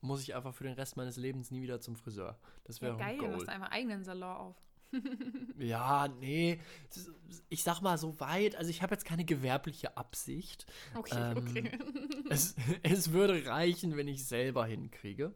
[0.00, 2.38] muss ich einfach für den Rest meines Lebens nie wieder zum Friseur.
[2.64, 3.30] Das Ja, wäre geil, ein du Goal.
[3.30, 4.56] machst einfach eigenen Salon auf.
[5.58, 6.60] Ja, nee.
[7.48, 10.66] Ich sag mal so weit, also ich habe jetzt keine gewerbliche Absicht.
[10.94, 11.72] Okay, Ähm, okay.
[12.28, 15.34] es, es würde reichen, wenn ich selber hinkriege.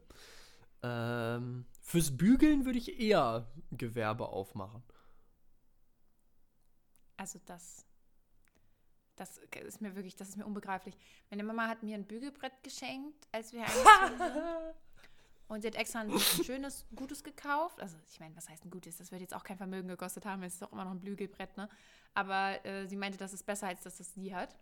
[0.83, 4.83] Ähm, fürs Bügeln würde ich eher Gewerbe aufmachen.
[7.17, 7.85] Also das,
[9.15, 10.97] das ist mir wirklich, das ist mir unbegreiflich.
[11.29, 14.75] Meine Mama hat mir ein Bügelbrett geschenkt, als wir eingezogen sind.
[15.47, 17.81] Und sie hat extra ein schönes, gutes gekauft.
[17.81, 18.97] Also ich meine, was heißt ein gutes?
[18.97, 20.41] Das wird jetzt auch kein Vermögen gekostet haben.
[20.43, 21.67] Es ist doch immer noch ein Bügelbrett, ne?
[22.13, 24.55] Aber äh, sie meinte, das ist besser, als dass das sie hat.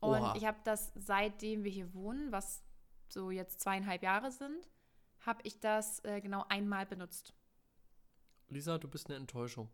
[0.00, 0.34] Und Oha.
[0.36, 2.62] ich habe das, seitdem wir hier wohnen, was
[3.08, 4.68] so jetzt zweieinhalb Jahre sind,
[5.20, 7.34] habe ich das äh, genau einmal benutzt.
[8.48, 9.68] Lisa, du bist eine Enttäuschung.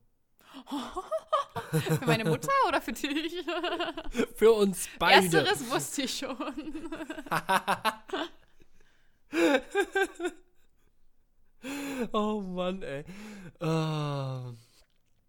[1.71, 3.45] Für meine Mutter oder für dich?
[4.37, 5.39] Für uns beide.
[5.39, 6.37] Ersteres wusste ich schon.
[12.13, 13.05] Oh Mann, ey.
[13.61, 14.53] Ah.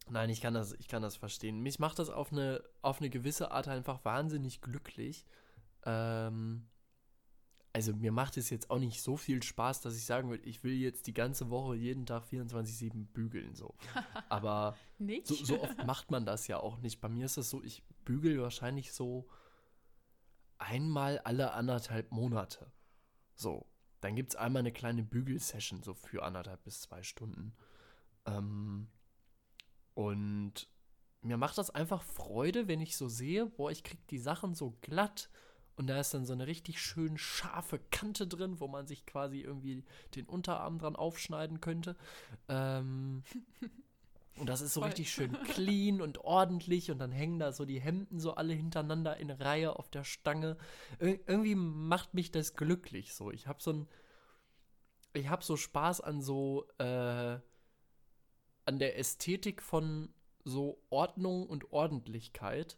[0.10, 1.60] Nein, ich kann das, ich kann das verstehen.
[1.62, 5.26] Mich macht das auf eine, auf eine gewisse Art einfach wahnsinnig glücklich.
[5.86, 6.68] Ähm,
[7.74, 10.64] also mir macht es jetzt auch nicht so viel Spaß, dass ich sagen würde, ich
[10.64, 13.56] will jetzt die ganze Woche jeden Tag 24-7 bügeln.
[13.56, 13.76] So.
[14.30, 14.76] Aber
[15.24, 17.02] so, so oft macht man das ja auch nicht.
[17.02, 19.28] Bei mir ist es so, ich bügel wahrscheinlich so
[20.58, 22.72] einmal alle anderthalb Monate.
[23.36, 23.68] So.
[24.02, 27.56] Dann gibt es einmal eine kleine Bügelsession, so für anderthalb bis zwei Stunden.
[28.26, 28.90] Ähm,
[29.96, 30.70] und
[31.22, 34.78] mir macht das einfach Freude, wenn ich so sehe, boah, ich krieg die Sachen so
[34.82, 35.30] glatt
[35.78, 39.42] und da ist dann so eine richtig schön scharfe Kante drin, wo man sich quasi
[39.42, 39.84] irgendwie
[40.16, 41.96] den Unterarm dran aufschneiden könnte.
[42.50, 43.24] Ähm,
[44.38, 44.90] und das ist so Voll.
[44.90, 49.18] richtig schön clean und ordentlich und dann hängen da so die Hemden so alle hintereinander
[49.18, 50.58] in Reihe auf der Stange.
[51.00, 53.32] Ir irgendwie macht mich das glücklich so.
[53.32, 53.88] Ich habe so ein
[55.14, 57.40] ich habe so Spaß an so äh,
[58.66, 60.10] an der Ästhetik von
[60.44, 62.78] so Ordnung und Ordentlichkeit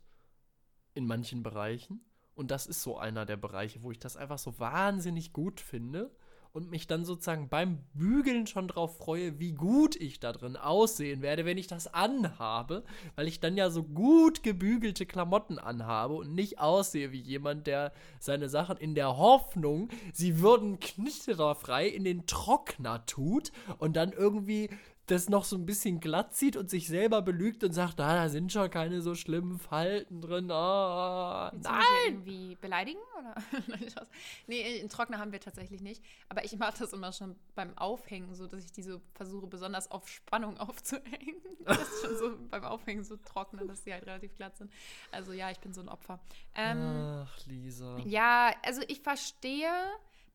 [0.96, 2.02] in manchen Bereichen.
[2.40, 6.10] Und das ist so einer der Bereiche, wo ich das einfach so wahnsinnig gut finde
[6.54, 11.22] und mich dann sozusagen beim Bügeln schon drauf freue, wie gut ich da drin aussehen
[11.22, 12.86] werde, wenn ich das anhabe,
[13.18, 17.92] weil ich dann ja so gut gebügelte Klamotten anhabe und nicht aussehe wie jemand, der
[18.22, 24.70] seine Sachen in der Hoffnung, sie würden knitterfrei in den Trockner tut und dann irgendwie
[25.12, 28.30] das noch so ein bisschen glatt zieht und sich selber belügt und sagt, ah, da
[28.30, 30.50] sind schon keine so schlimmen Falten drin.
[30.52, 31.84] Ah, Willst nein!
[32.08, 33.00] irgendwie beleidigen?
[33.18, 33.36] Oder?
[34.48, 36.04] Nee, einen Trockner haben wir tatsächlich nicht.
[36.30, 39.92] Aber ich mache das immer schon beim Aufhängen, so dass ich die so versuche, besonders
[39.92, 41.36] auf Spannung aufzuhängen.
[41.66, 44.72] Das ist schon so beim Aufhängen so trocknen, dass die halt relativ glatt sind.
[45.12, 46.20] Also ja, ich bin so ein Opfer.
[46.56, 47.98] Ähm, Ach, Lisa.
[48.06, 49.72] Ja, also ich verstehe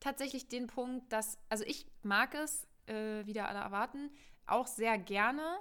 [0.00, 4.10] tatsächlich den Punkt, dass, also ich mag es, äh, wieder alle erwarten,
[4.46, 5.58] auch sehr gerne,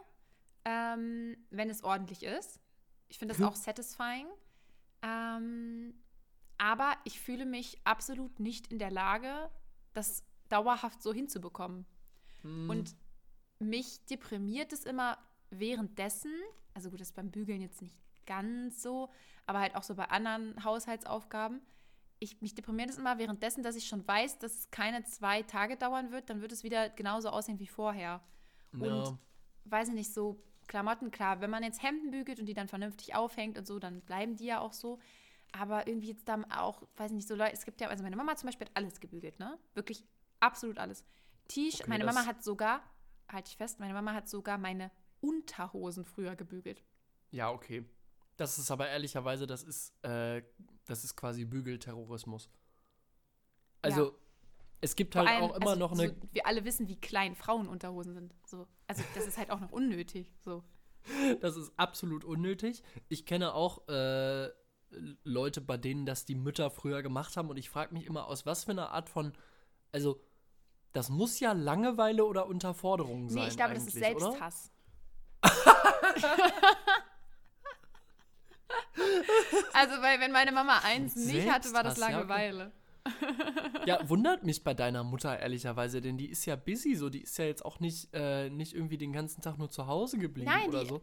[0.65, 2.59] ähm, wenn es ordentlich ist.
[3.09, 3.47] Ich finde das Mhm.
[3.47, 4.27] auch satisfying.
[5.01, 5.93] Ähm,
[6.57, 9.49] aber ich fühle mich absolut nicht in der Lage,
[9.93, 11.85] das dauerhaft so hinzubekommen.
[12.41, 12.69] Hm.
[12.69, 12.95] Und
[13.59, 15.17] mich deprimiert es immer
[15.49, 16.31] währenddessen,
[16.73, 19.09] also gut, das ist beim Bügeln jetzt nicht ganz so,
[19.45, 21.61] aber halt auch so bei anderen Haushaltsaufgaben.
[22.19, 25.75] Ich, mich deprimiert es immer währenddessen, dass ich schon weiß, dass es keine zwei Tage
[25.75, 28.21] dauern wird, dann wird es wieder genauso aussehen wie vorher.
[28.73, 29.03] Ja.
[29.03, 29.19] Und
[29.65, 33.15] weiß ich nicht, so Klamotten, klar, wenn man jetzt Hemden bügelt und die dann vernünftig
[33.15, 34.99] aufhängt und so, dann bleiben die ja auch so.
[35.51, 38.15] Aber irgendwie jetzt dann auch, weiß ich nicht, so Leute, es gibt ja, also meine
[38.15, 39.59] Mama zum Beispiel hat alles gebügelt, ne?
[39.75, 40.03] Wirklich
[40.39, 41.05] absolut alles.
[41.47, 42.81] T-Shirt, Okay, meine Mama hat sogar,
[43.27, 44.89] halte ich fest, meine Mama hat sogar meine
[45.21, 46.83] Unterhosen früher gebügelt.
[47.31, 47.85] ja, okay.
[48.35, 50.41] Das ist aber ehrlicherweise, das ist, äh,
[50.85, 52.49] das ist quasi Bügelterrorismus.
[53.83, 54.17] Also,
[54.83, 56.09] es gibt Vor halt allem, auch immer also, noch eine.
[56.09, 58.35] So, wir alle wissen, wie klein Frauenunterhosen sind.
[58.45, 58.67] So.
[58.87, 60.31] Also das ist halt auch noch unnötig.
[60.43, 60.63] So.
[61.41, 62.81] Das ist absolut unnötig.
[63.09, 64.49] Ich kenne auch äh,
[65.25, 68.45] Leute, bei denen das die Mütter früher gemacht haben und ich frage mich immer, aus
[68.45, 69.33] was für einer Art von.
[69.91, 70.21] Also,
[70.93, 73.43] das muss ja Langeweile oder Unterforderung sein.
[73.43, 73.93] Nee, ich glaube, das ist?
[73.93, 74.71] Selbsthass.
[79.73, 82.71] also, weil wenn meine Mama eins nicht hatte, war das Selbsthass, ja, okay.
[83.85, 87.37] Ja, wundert mich bei deiner Mutter ehrlicherweise, denn die ist ja busy, so die ist
[87.37, 90.69] ja jetzt auch nicht, äh, nicht irgendwie den ganzen Tag nur zu Hause geblieben Nein,
[90.69, 91.01] oder die- so.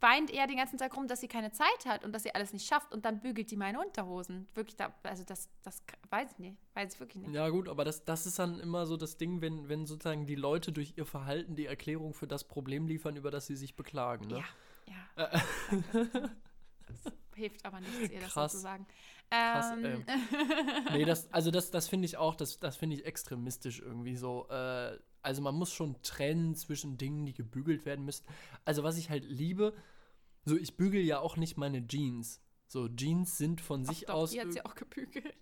[0.00, 2.52] Weint eher den ganzen Tag rum, dass sie keine Zeit hat und dass sie alles
[2.52, 4.46] nicht schafft und dann bügelt die meine Unterhosen.
[4.54, 6.58] Wirklich, da, also das, das weiß ich nicht.
[6.74, 7.34] Weiß ich wirklich nicht.
[7.34, 10.34] Ja, gut, aber das, das ist dann immer so das Ding, wenn, wenn sozusagen die
[10.34, 14.26] Leute durch ihr Verhalten die Erklärung für das Problem liefern, über das sie sich beklagen.
[14.26, 14.44] Ne?
[14.86, 15.30] Ja, ja.
[15.70, 16.30] danke.
[16.86, 18.86] das hilft aber nichts, ihr das so zu sagen.
[19.34, 20.04] Krass, Ähm,
[20.92, 24.46] Nee, das, also das, das finde ich auch, das, das finde ich extremistisch irgendwie so.
[24.48, 28.24] Äh, also man muss schon trennen zwischen Dingen, die gebügelt werden müssen.
[28.64, 29.74] Also was ich halt liebe,
[30.44, 32.40] so ich bügel ja auch nicht meine Jeans.
[32.66, 34.30] So, Jeans sind von sich doch, aus.
[34.32, 35.34] die hat sie auch gebügelt.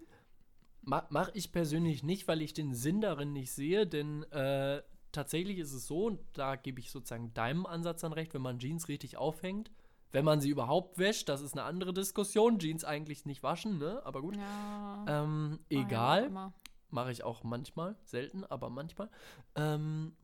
[0.82, 5.58] Ma Mache ich persönlich nicht, weil ich den Sinn darin nicht sehe, denn äh, tatsächlich
[5.58, 8.88] ist es so, und da gebe ich sozusagen deinem Ansatz dann recht, wenn man Jeans
[8.88, 9.70] richtig aufhängt,
[10.12, 12.58] wenn man sie überhaupt wäscht, das ist eine andere Diskussion.
[12.58, 14.02] Jeans eigentlich nicht waschen, ne?
[14.04, 14.36] Aber gut.
[14.36, 15.04] Ja.
[15.08, 16.24] Ähm, ja, egal.
[16.24, 16.52] immer.
[16.90, 19.10] Mache ich auch manchmal, selten, aber manchmal.
[19.56, 20.16] Ähm,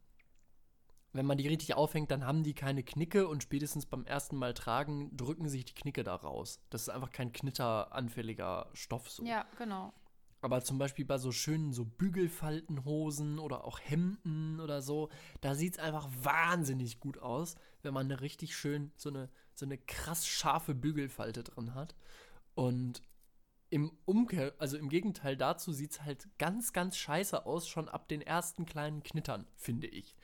[1.12, 4.54] wenn man die richtig aufhängt, dann haben die keine Knicke und spätestens beim ersten Mal
[4.54, 6.60] tragen drücken sich die Knicke da raus.
[6.70, 9.24] Das ist einfach kein knitteranfälliger Stoff so.
[9.24, 9.92] Ja, genau.
[10.40, 15.08] Aber zum Beispiel bei so schönen so Bügelfaltenhosen oder auch Hemden oder so,
[15.40, 19.66] da sieht es einfach wahnsinnig gut aus, wenn man eine richtig schön, so eine, so
[19.66, 21.94] eine krass scharfe Bügelfalte drin hat.
[22.54, 23.02] Und
[23.70, 28.08] im Umkehr, also im Gegenteil dazu sieht es halt ganz, ganz scheiße aus, schon ab
[28.08, 30.14] den ersten kleinen Knittern, finde ich.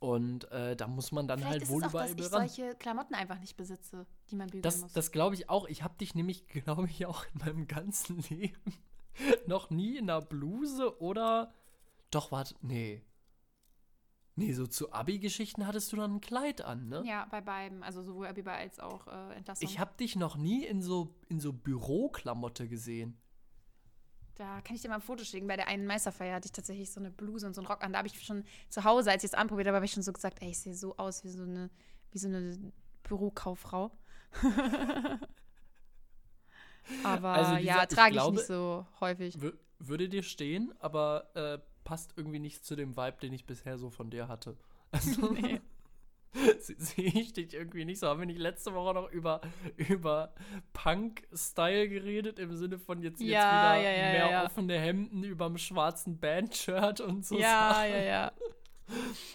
[0.00, 2.32] Und äh, da muss man dann Vielleicht halt ist wohl es auch, dass überall ich
[2.32, 2.48] ran.
[2.48, 4.92] solche Klamotten einfach nicht besitze, die man bügeln Das, muss.
[4.92, 5.66] das glaube ich auch.
[5.66, 8.74] Ich habe dich nämlich, glaube ich, auch in meinem ganzen Leben
[9.46, 11.54] noch nie in einer Bluse oder.
[12.10, 13.02] Doch, warte, nee.
[14.36, 17.02] Nee, so zu Abi-Geschichten hattest du dann ein Kleid an, ne?
[17.06, 17.82] ja, bei beiden.
[17.84, 19.68] Also sowohl Abiba als auch äh, Entlassung.
[19.68, 23.16] Ich habe dich noch nie in so, in so Büroklamotte gesehen.
[24.34, 25.46] Da kann ich dir mal ein Foto schicken.
[25.46, 27.92] Bei der einen Meisterfeier hatte ich tatsächlich so eine Bluse und so einen Rock an.
[27.92, 30.12] Da habe ich schon zu Hause, als ich es anprobiert habe, habe ich schon so
[30.12, 31.70] gesagt, ey, ich sehe so aus wie so eine,
[32.10, 32.72] wie so eine
[33.04, 33.92] Bürokauffrau.
[37.04, 39.40] Aber Also, ja, ich trage ich glaube- nicht so häufig.
[39.40, 43.78] Wür würde dir stehen, aber äh, passt irgendwie nicht zu dem Vibe, den ich bisher
[43.78, 44.56] so von dir hatte.
[44.90, 45.60] Also, Nee.
[46.60, 48.06] se- sehe ich dich irgendwie nicht so.
[48.08, 49.40] Haben wir nicht letzte Woche noch über,
[49.76, 50.32] über
[50.72, 55.58] Punk-Style geredet, im Sinne von jetzt, jetzt Ja, wieder ja, ja, mehr offene Hemden überm
[55.58, 57.90] schwarzen Bandshirt und so Ja, Sachen?
[57.90, 58.32] ja, ja.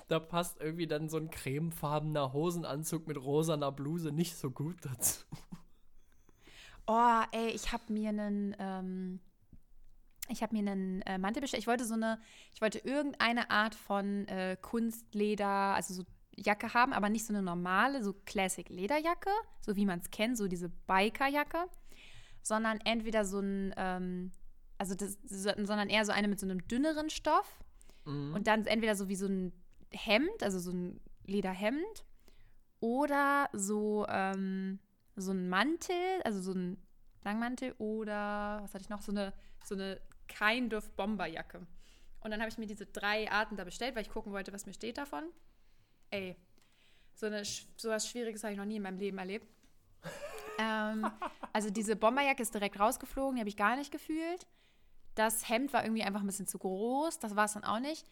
[0.08, 5.26] da passt irgendwie dann so ein cremefarbener Hosenanzug mit rosaner Bluse nicht so gut dazu.
[6.88, 9.20] Oh, ey, ich habe mir einen, ähm,
[10.30, 11.62] ich habe mir einen äh, Mantel bestellt.
[11.62, 12.20] Ich wollte so eine,
[12.54, 16.04] ich wollte irgendeine Art von äh, Kunstleder, also so
[16.36, 20.38] Jacke haben, aber nicht so eine normale, so Classic Lederjacke, so wie man es kennt,
[20.38, 21.66] so diese Bikerjacke,
[22.42, 24.32] sondern entweder so ein, ähm,
[24.78, 27.60] also das, sondern eher so eine mit so einem dünneren Stoff
[28.06, 28.34] mhm.
[28.34, 29.52] und dann entweder so wie so ein
[29.92, 32.06] Hemd, also so ein Lederhemd
[32.80, 34.80] oder so, ähm,
[35.16, 36.78] so ein Mantel, also so ein
[37.24, 39.34] Langmantel oder was hatte ich noch, so eine,
[39.66, 40.00] so eine
[40.30, 41.68] Kind of Bomberjacke.
[42.22, 44.66] Und dann habe ich mir diese drei Arten da bestellt, weil ich gucken wollte, was
[44.66, 45.24] mir steht davon.
[46.10, 46.38] Ey,
[47.14, 49.48] so, eine, so was Schwieriges habe ich noch nie in meinem Leben erlebt.
[50.60, 51.10] ähm,
[51.52, 54.48] also diese Bomberjacke ist direkt rausgeflogen, die habe ich gar nicht gefühlt.
[55.16, 58.06] Das Hemd war irgendwie einfach ein bisschen zu groß, das war es dann auch nicht.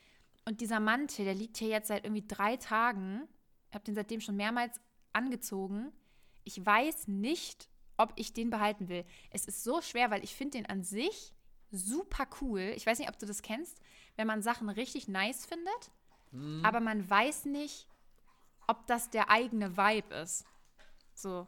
[0.45, 3.27] Und dieser Mantel, der liegt hier jetzt seit irgendwie drei Tagen.
[3.69, 4.79] Ich habe den seitdem schon mehrmals
[5.11, 5.91] angezogen.
[6.43, 9.03] Ich weiß nicht, ob ich den behalten will.
[9.31, 11.33] Es ist so schwer, weil ich finde den an sich
[11.71, 12.73] super cool.
[12.75, 13.79] Ich weiß nicht, ob du das kennst,
[14.15, 15.91] wenn man Sachen richtig nice findet,
[16.31, 16.63] mhm.
[16.63, 17.87] aber man weiß nicht,
[18.67, 20.45] ob das der eigene Vibe ist.
[21.13, 21.47] So.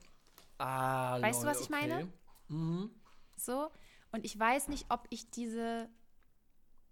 [0.58, 1.88] Ah, weißt lol, du, was ich okay.
[1.88, 2.14] meine?
[2.48, 2.92] Mhm.
[3.38, 3.70] So.
[4.12, 5.90] Und ich weiß nicht, ob ich diese,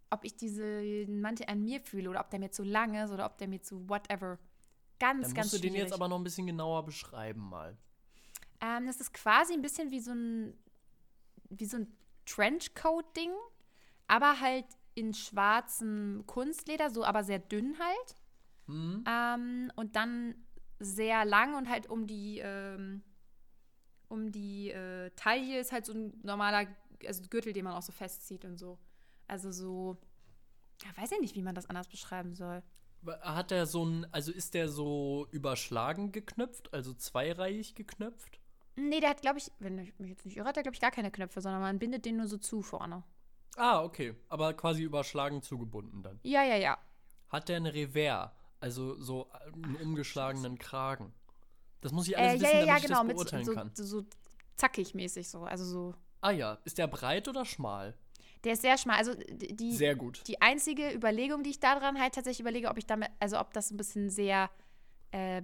[0.09, 3.25] ob ich diesen Mantel an mir fühle oder ob der mir zu lang ist oder
[3.25, 4.37] ob der mir zu whatever.
[4.99, 7.77] Ganz, Dann ganz musst du den jetzt aber noch ein bisschen genauer beschreiben mal.
[8.61, 10.57] Ähm, das ist quasi ein bisschen wie so ein,
[11.49, 11.97] wie so ein
[12.27, 13.31] Trenchcoat-Ding,
[14.07, 18.15] aber halt in schwarzem Kunstleder, so aber sehr dünn halt.
[18.67, 19.03] Mhm.
[19.07, 20.35] Ähm, und dann
[20.79, 23.01] sehr lang und halt um die, ähm,
[24.09, 26.67] um die äh, Taille ist halt so ein normaler
[27.05, 28.79] also Gürtel, den man auch so festzieht und so.
[29.27, 29.97] Also so,
[30.83, 32.63] ja, weiß ich nicht, wie man das anders beschreiben soll.
[33.21, 38.39] Hat der so ein, also ist der so überschlagen geknöpft, also zweireihig geknöpft?
[38.77, 40.81] Nee, der hat, glaube ich, wenn ich mich jetzt nicht irre, hat der, glaube ich,
[40.81, 43.03] gar keine Knöpfe, sondern man bindet den nur so zu vorne.
[43.55, 44.15] Ah, okay.
[44.29, 46.19] Aber quasi überschlagen zugebunden dann.
[46.23, 46.77] Ja, ja, ja.
[47.29, 51.11] Hat der eine Revers, also so einen umgeschlagenen Kragen?
[51.81, 53.53] Das muss ich alles äh, wissen, ja, ja, damit ja, genau, ich das beurteilen so,
[53.53, 53.71] kann.
[53.73, 54.05] So, so
[54.55, 55.95] zackig mäßig so, also so.
[56.21, 57.95] Ah ja, ist der breit oder schmal?
[58.43, 58.97] Der ist sehr schmal.
[58.97, 60.23] Also die, sehr gut.
[60.27, 63.71] Die einzige Überlegung, die ich daran halt tatsächlich überlege, ob ich damit, also ob das
[63.71, 64.49] ein bisschen sehr,
[65.11, 65.41] äh,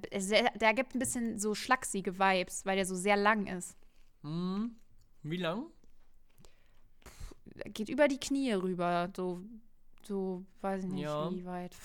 [0.55, 3.77] der gibt ein bisschen so schlachsige Vibes, weil der so sehr lang ist.
[4.21, 4.75] Hm.
[5.23, 5.67] Wie lang?
[7.65, 9.41] Geht über die Knie rüber, so,
[10.03, 11.31] so weiß ich nicht, ja.
[11.31, 11.75] wie weit.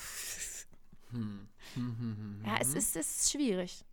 [1.11, 1.49] Hm.
[2.45, 3.85] ja, es ist, es ist schwierig.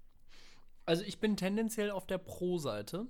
[0.86, 3.08] Also ich bin tendenziell auf der Pro-Seite.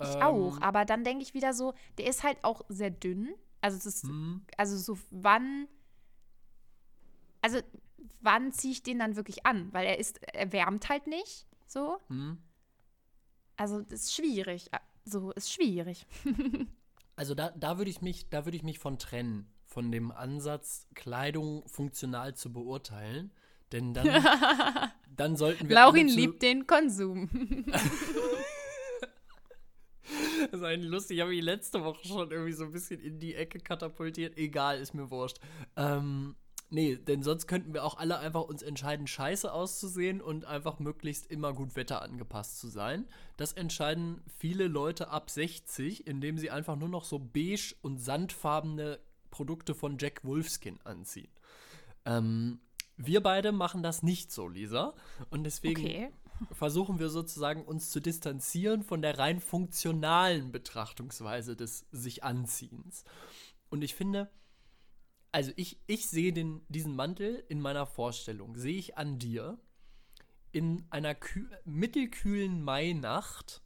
[0.00, 3.34] Ich ähm, auch, aber dann denke ich wieder so, der ist halt auch sehr dünn.
[3.60, 4.44] Also es ist, hm.
[4.56, 5.68] also so wann,
[7.40, 7.60] also
[8.20, 9.72] wann ziehe ich den dann wirklich an?
[9.72, 11.98] Weil er ist, er wärmt halt nicht, so.
[12.08, 12.38] Hm.
[13.56, 14.70] Also das ist schwierig.
[15.04, 16.06] So ist schwierig.
[17.16, 20.86] also da, da würde ich mich, da würde ich mich von trennen, von dem Ansatz,
[20.94, 23.32] Kleidung funktional zu beurteilen.
[23.72, 24.06] Denn dann,
[25.16, 25.74] dann sollten wir.
[25.74, 27.64] Laurin liebt den Konsum.
[30.50, 31.16] Das ist eigentlich lustig.
[31.16, 34.36] Ich habe mich letzte Woche schon irgendwie so ein bisschen in die Ecke katapultiert.
[34.36, 35.38] Egal, ist mir wurscht.
[35.76, 36.36] Ähm,
[36.70, 41.26] nee, denn sonst könnten wir auch alle einfach uns entscheiden, scheiße auszusehen und einfach möglichst
[41.26, 43.06] immer gut Wetter angepasst zu sein.
[43.36, 48.98] Das entscheiden viele Leute ab 60, indem sie einfach nur noch so beige und sandfarbene
[49.30, 51.30] Produkte von Jack Wolfskin anziehen.
[52.04, 52.60] Ähm,
[52.96, 54.94] wir beide machen das nicht so, Lisa.
[55.30, 56.12] Und deswegen okay
[56.52, 63.04] versuchen wir sozusagen uns zu distanzieren von der rein funktionalen Betrachtungsweise des sich Anziehens.
[63.70, 64.30] Und ich finde,
[65.32, 69.58] also ich, ich sehe den, diesen Mantel in meiner Vorstellung, sehe ich an dir
[70.52, 71.14] in einer
[71.64, 73.62] mittelkühlen Mainacht,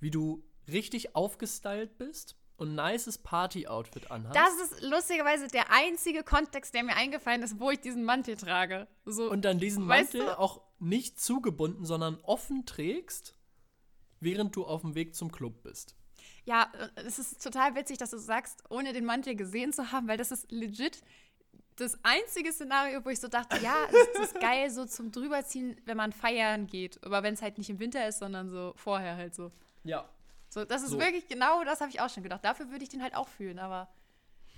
[0.00, 4.36] wie du richtig aufgestylt bist und ein nices Party-Outfit anhast.
[4.36, 8.86] Das ist lustigerweise der einzige Kontext, der mir eingefallen ist, wo ich diesen Mantel trage.
[9.04, 10.38] So, und dann diesen Mantel du?
[10.38, 13.36] auch nicht zugebunden, sondern offen trägst,
[14.20, 15.96] während du auf dem Weg zum Club bist.
[16.44, 20.08] Ja, äh, es ist total witzig, dass du sagst, ohne den Mantel gesehen zu haben,
[20.08, 21.02] weil das ist legit
[21.76, 25.96] das einzige Szenario, wo ich so dachte, ja, es ist geil so zum drüberziehen, wenn
[25.96, 27.02] man feiern geht.
[27.04, 29.50] Aber wenn es halt nicht im Winter ist, sondern so vorher halt so.
[29.82, 30.08] Ja,
[30.52, 31.00] so, das ist so.
[31.00, 32.44] wirklich genau, das habe ich auch schon gedacht.
[32.44, 33.88] Dafür würde ich den halt auch fühlen, aber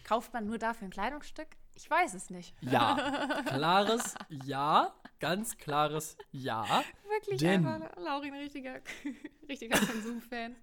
[0.03, 1.47] kauft man nur dafür ein Kleidungsstück?
[1.77, 2.53] Ich weiß es nicht.
[2.61, 6.83] Ja, klares Ja, ganz klares Ja.
[7.09, 8.81] Wirklich denn, einfach Laurin richtiger,
[9.49, 10.57] richtiger Konsumfan.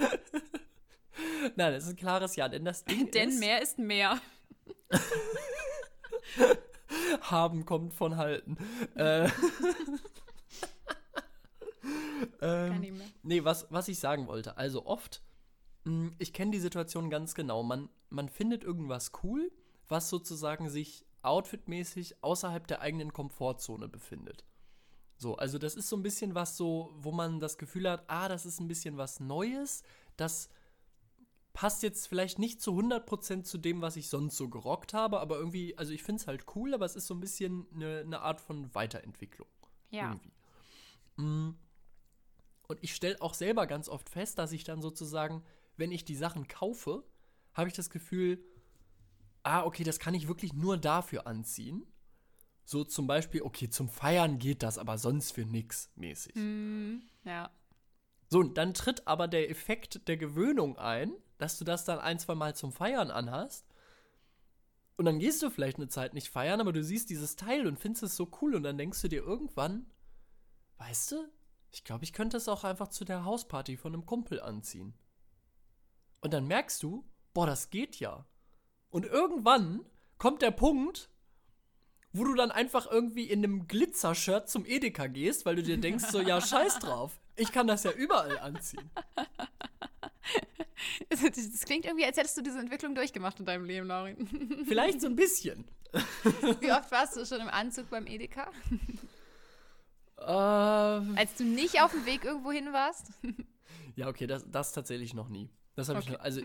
[1.56, 4.20] Nein, das ist ein klares Ja, denn das Ding Denn ist, mehr ist mehr.
[7.20, 8.56] Haben kommt von halten.
[8.94, 9.24] Äh,
[12.78, 13.06] nicht mehr.
[13.22, 14.56] Nee, was, was ich sagen wollte.
[14.56, 15.22] Also oft,
[15.84, 17.62] mh, ich kenne die Situation ganz genau.
[17.62, 19.50] Man, man findet irgendwas cool,
[19.88, 24.44] was sozusagen sich outfitmäßig außerhalb der eigenen Komfortzone befindet.
[25.20, 28.26] So, also das ist so ein bisschen was so, wo man das Gefühl hat, ah,
[28.26, 29.82] das ist ein bisschen was Neues,
[30.16, 30.48] das
[31.52, 35.36] passt jetzt vielleicht nicht zu 100% zu dem, was ich sonst so gerockt habe, aber
[35.36, 38.20] irgendwie, also ich finde es halt cool, aber es ist so ein bisschen eine, eine
[38.22, 39.48] Art von Weiterentwicklung.
[39.90, 40.08] Ja.
[40.08, 40.32] Irgendwie.
[41.16, 41.58] Mm.
[42.68, 45.42] Und ich stelle auch selber ganz oft fest, dass ich dann sozusagen,
[45.76, 47.04] wenn ich die Sachen kaufe,
[47.52, 48.42] habe ich das Gefühl,
[49.42, 51.84] ah, okay, das kann ich wirklich nur dafür anziehen.
[52.70, 56.36] So zum Beispiel, okay, zum Feiern geht das, aber sonst für nix mäßig.
[56.36, 57.02] Mhm.
[57.24, 57.50] Ja.
[58.28, 62.20] So, und dann tritt aber der Effekt der Gewöhnung ein, dass du das dann ein,
[62.20, 63.66] zwei Mal zum Feiern anhast.
[64.96, 67.80] Und dann gehst du vielleicht eine Zeit nicht feiern, aber du siehst dieses Teil und
[67.80, 69.90] findest es so cool und dann denkst du dir irgendwann,
[70.78, 71.28] weißt du,
[71.72, 74.94] ich glaube, ich könnte es auch einfach zu der Hausparty von einem Kumpel anziehen.
[76.20, 77.04] Und dann merkst du,
[77.34, 78.28] boah, das geht ja.
[78.90, 79.84] Und irgendwann
[80.18, 81.09] kommt der Punkt,
[82.12, 86.04] wo du dann einfach irgendwie in einem Glitzer-Shirt zum Edeka gehst, weil du dir denkst,
[86.10, 87.20] so, ja, scheiß drauf.
[87.36, 88.90] Ich kann das ja überall anziehen.
[91.10, 91.20] Das,
[91.66, 94.64] klingt irgendwie, als hättest du diese Entwicklung durchgemacht in deinem Leben, Laurin.
[94.66, 95.66] Vielleicht so ein bisschen.
[96.60, 98.50] Wie oft warst du schon im Anzug beim Edeka?
[100.18, 103.06] Ähm, Als du nicht auf dem Weg irgendwo hin warst?
[103.96, 105.50] ja, okay, das, das tatsächlich noch nie.
[105.74, 106.14] Das habe ich Okay.
[106.14, 106.40] noch, also,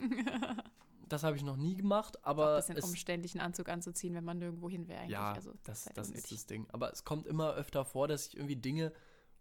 [1.15, 4.23] das habe ich noch nie gemacht, Ein aber bisschen es, umständlich, einen Anzug anzuziehen, wenn
[4.23, 5.11] man nirgendwo hin will eigentlich.
[5.11, 6.67] ja, also, das, halt das ist das Ding.
[6.71, 8.91] Aber es kommt immer öfter vor, dass ich irgendwie Dinge,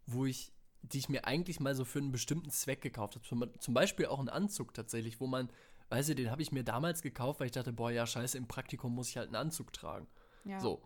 [0.06, 0.52] wo ich,
[0.82, 4.06] die ich mir eigentlich mal so für einen bestimmten Zweck gekauft habe, zum, zum Beispiel
[4.06, 5.50] auch einen Anzug tatsächlich, wo man,
[5.90, 8.46] weißt du, den habe ich mir damals gekauft, weil ich dachte, boah, ja, scheiße, im
[8.46, 10.06] Praktikum muss ich halt einen Anzug tragen.
[10.44, 10.60] Ja.
[10.60, 10.82] So.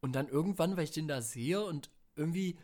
[0.00, 2.58] Und dann irgendwann, weil ich den da sehe und irgendwie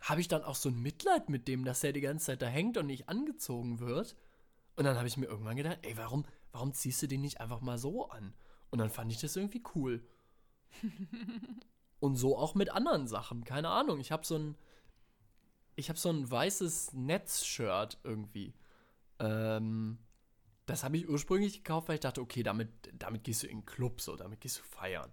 [0.00, 2.46] habe ich dann auch so ein Mitleid mit dem, dass er die ganze Zeit da
[2.46, 4.16] hängt und nicht angezogen wird.
[4.76, 7.60] Und dann habe ich mir irgendwann gedacht, ey, warum, warum ziehst du den nicht einfach
[7.60, 8.34] mal so an?
[8.70, 10.06] Und dann fand ich das irgendwie cool.
[12.00, 13.44] und so auch mit anderen Sachen.
[13.44, 14.00] Keine Ahnung.
[14.00, 14.56] Ich habe so ein,
[15.76, 18.54] ich habe so ein weißes Netzshirt irgendwie.
[19.18, 19.98] Ähm,
[20.66, 23.66] das habe ich ursprünglich gekauft, weil ich dachte, okay, damit, damit gehst du in den
[23.66, 25.12] Club, so, damit gehst du feiern.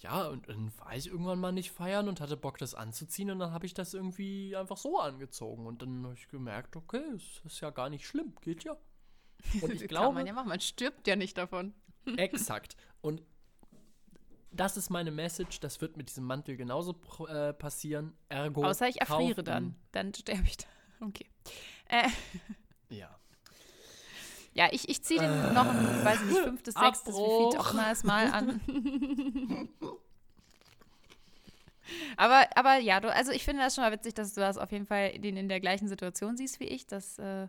[0.00, 3.30] Ja, und dann war ich irgendwann mal nicht feiern und hatte Bock, das anzuziehen.
[3.30, 5.66] Und dann habe ich das irgendwie einfach so angezogen.
[5.66, 8.76] Und dann habe ich gemerkt, okay, es ist ja gar nicht schlimm, geht ja.
[9.62, 11.74] Und ich Kann glaube, man ja machen, man stirbt ja nicht davon.
[12.16, 12.76] exakt.
[13.00, 13.22] Und
[14.52, 15.60] das ist meine Message.
[15.60, 18.16] Das wird mit diesem Mantel genauso äh, passieren.
[18.28, 18.64] Ergo.
[18.64, 19.76] Außer ich erfriere dann.
[19.92, 20.66] Dann sterbe ich da.
[21.00, 21.26] Okay.
[21.88, 22.08] Äh,
[22.88, 23.17] Ja.
[24.58, 27.50] Ja, ich, ich ziehe den noch ein, weiß ich nicht, fünftes, sechstes, wie Abbruch.
[27.52, 28.60] viel auch es mal an.
[32.16, 34.72] aber, aber ja, du, also ich finde das schon mal witzig, dass du das auf
[34.72, 36.86] jeden Fall den in der gleichen Situation siehst wie ich.
[36.88, 37.46] Das äh,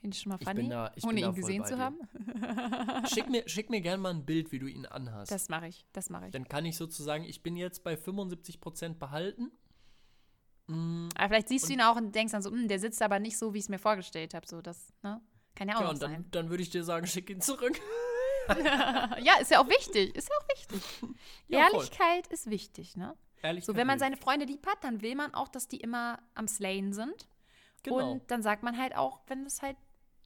[0.00, 1.82] finde ich schon mal Ich funny, bin da- ich ohne ihn gesehen zu dir.
[1.82, 3.06] haben.
[3.06, 5.30] Schick mir, schick mir gerne mal ein Bild, wie du ihn anhast.
[5.30, 6.32] Das mache ich, das mache ich.
[6.32, 9.52] Dann kann ich sozusagen, ich bin jetzt bei 75% behalten.
[10.66, 13.18] Mm, Aber vielleicht siehst du ihn auch und denkst dann so, "Hm, der sitzt aber
[13.20, 14.46] nicht so, wie ich es mir vorgestellt habe.
[14.46, 15.20] So, das, ne?
[15.54, 16.24] Kann ja auch ja, dann, sein.
[16.30, 17.78] dann würde ich dir sagen, schick ihn zurück.
[19.22, 20.14] ja, ist ja auch wichtig.
[20.16, 20.82] Ist ja auch wichtig.
[21.48, 21.80] Ja, voll.
[21.80, 23.14] Ehrlichkeit ist wichtig, ne?
[23.42, 26.18] Ehrlich So, wenn man seine Freunde lieb hat, dann will man auch, dass die immer
[26.34, 27.28] am Slayen sind.
[27.82, 28.12] genau.
[28.12, 29.76] Und dann sagt man halt auch, wenn es halt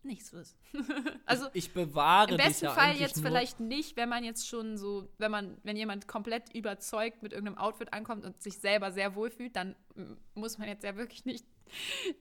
[0.07, 0.57] nicht so ist.
[1.27, 4.79] also ich bewahre im dich besten ja Fall jetzt vielleicht nicht, wenn man jetzt schon
[4.79, 9.17] so, wenn man, wenn jemand komplett überzeugt mit irgendeinem Outfit ankommt und sich selber sehr
[9.17, 11.45] wohlfühlt, dann mm, muss man jetzt ja wirklich nicht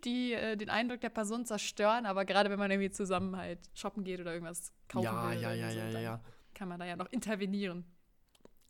[0.03, 2.05] die, äh, den Eindruck der Person zerstören.
[2.05, 5.53] Aber gerade wenn man irgendwie zusammen halt shoppen geht oder irgendwas kaufen Ja, will, ja,
[5.53, 6.21] ja, so, ja, ja, ja.
[6.53, 7.85] kann man da ja noch intervenieren.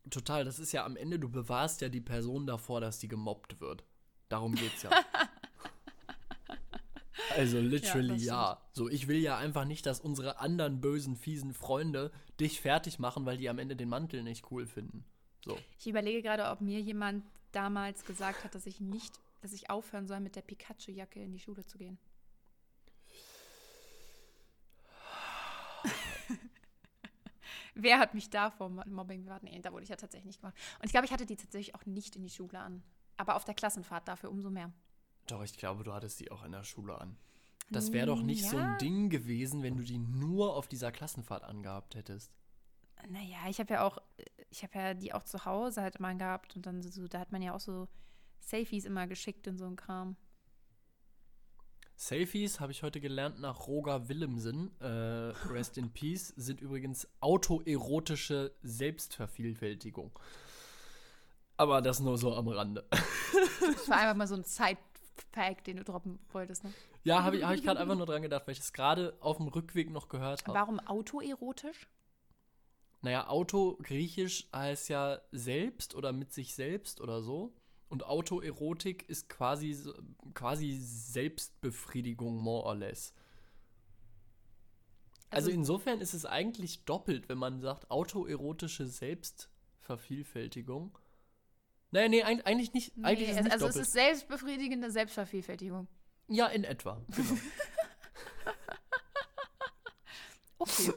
[0.09, 3.59] Total, das ist ja am Ende, du bewahrst ja die Person davor, dass die gemobbt
[3.59, 3.83] wird.
[4.29, 4.91] Darum geht's ja.
[7.35, 8.61] also literally das ja.
[8.71, 13.25] So, ich will ja einfach nicht, dass unsere anderen bösen, fiesen Freunde dich fertig machen,
[13.25, 15.05] weil die am Ende den Mantel nicht cool finden.
[15.43, 15.57] So.
[15.79, 20.07] Ich überlege gerade, ob mir jemand damals gesagt hat, dass ich nicht, dass ich aufhören
[20.07, 21.97] soll, mit der Pikachu-Jacke in die Schule zu gehen.
[27.75, 29.43] Wer hat mich da vor Mo- Mobbing bewahrt?
[29.43, 30.55] Nee, da wurde ich ja tatsächlich nicht gemacht.
[30.79, 32.81] Und ich glaube, ich hatte die tatsächlich auch nicht in die Schule an.
[33.17, 34.71] Aber auf der Klassenfahrt dafür umso mehr.
[35.27, 37.17] Doch, ich glaube, du hattest die auch in der Schule an.
[37.69, 38.73] Das wäre doch nicht so Ja.
[38.73, 42.31] ein Ding gewesen, wenn du die nur auf dieser Klassenfahrt angehabt hättest.
[43.09, 43.97] Naja, ich habe ja auch,
[44.49, 47.31] ich habe ja die auch zu Hause halt immer gehabt und dann so, da hat
[47.31, 47.87] man ja auch so
[48.39, 50.15] Selfies immer geschickt in so ein Kram.
[51.97, 58.53] Selfies, habe ich heute gelernt, nach Roger Willemsen, äh, Rest in Peace, sind übrigens autoerotische
[58.63, 60.11] Selbstvervielfältigung.
[61.57, 62.85] Aber das nur so am Rande.
[63.61, 66.73] Das war einfach mal so ein Side-Fact, den du droppen wolltest, ne?
[67.05, 69.37] Ja, habe ich, hab ich gerade einfach nur dran gedacht, weil ich es gerade auf
[69.37, 70.57] dem Rückweg noch gehört habe.
[70.57, 71.87] Warum autoerotisch?
[73.01, 77.53] Naja, Auto griechisch heißt ja selbst oder mit sich selbst oder so.
[77.89, 79.77] Und Autoerotik ist quasi,
[80.33, 83.13] quasi Selbstbefriedigung, more or less.
[85.29, 90.97] Also, Also- insofern ist es eigentlich doppelt, wenn man sagt autoerotische Selbstvervielfältigung.
[91.91, 92.93] Naja, nee, eig- eigentlich nicht.
[93.03, 93.83] eigentlich ist es nicht also doppelt.
[93.83, 95.87] es ist selbstbefriedigende Selbstvervielfältigung.
[96.27, 96.99] ja, in etwa.
[97.15, 97.29] Genau.
[100.57, 100.93] Okay,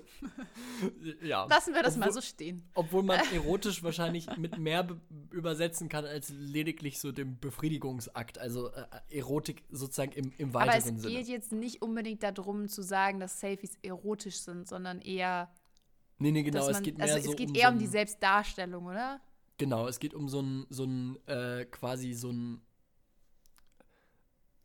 [1.23, 1.45] ja.
[1.47, 2.63] lassen wir das mal Obwohl- so stehen.
[2.75, 5.01] Obwohl man erotisch wahrscheinlich mit mehr be
[5.31, 8.39] übersetzen kann als lediglich so dem Befriedigungsakt.
[8.39, 11.15] Also äh, Erotik sozusagen im, im Aber es weiteren Sinne.
[11.17, 15.51] geht jetzt nicht unbedingt darum zu sagen, dass Selfies erotisch sind, sondern eher,
[16.19, 16.59] Nee, nee, genau.
[16.61, 17.91] dass es man, geht mehr also so es geht um eher so um die ein-
[17.91, 19.21] Selbstdarstellung, oder?
[19.59, 22.61] Genau, es geht um so ein, so ein äh, quasi so ein,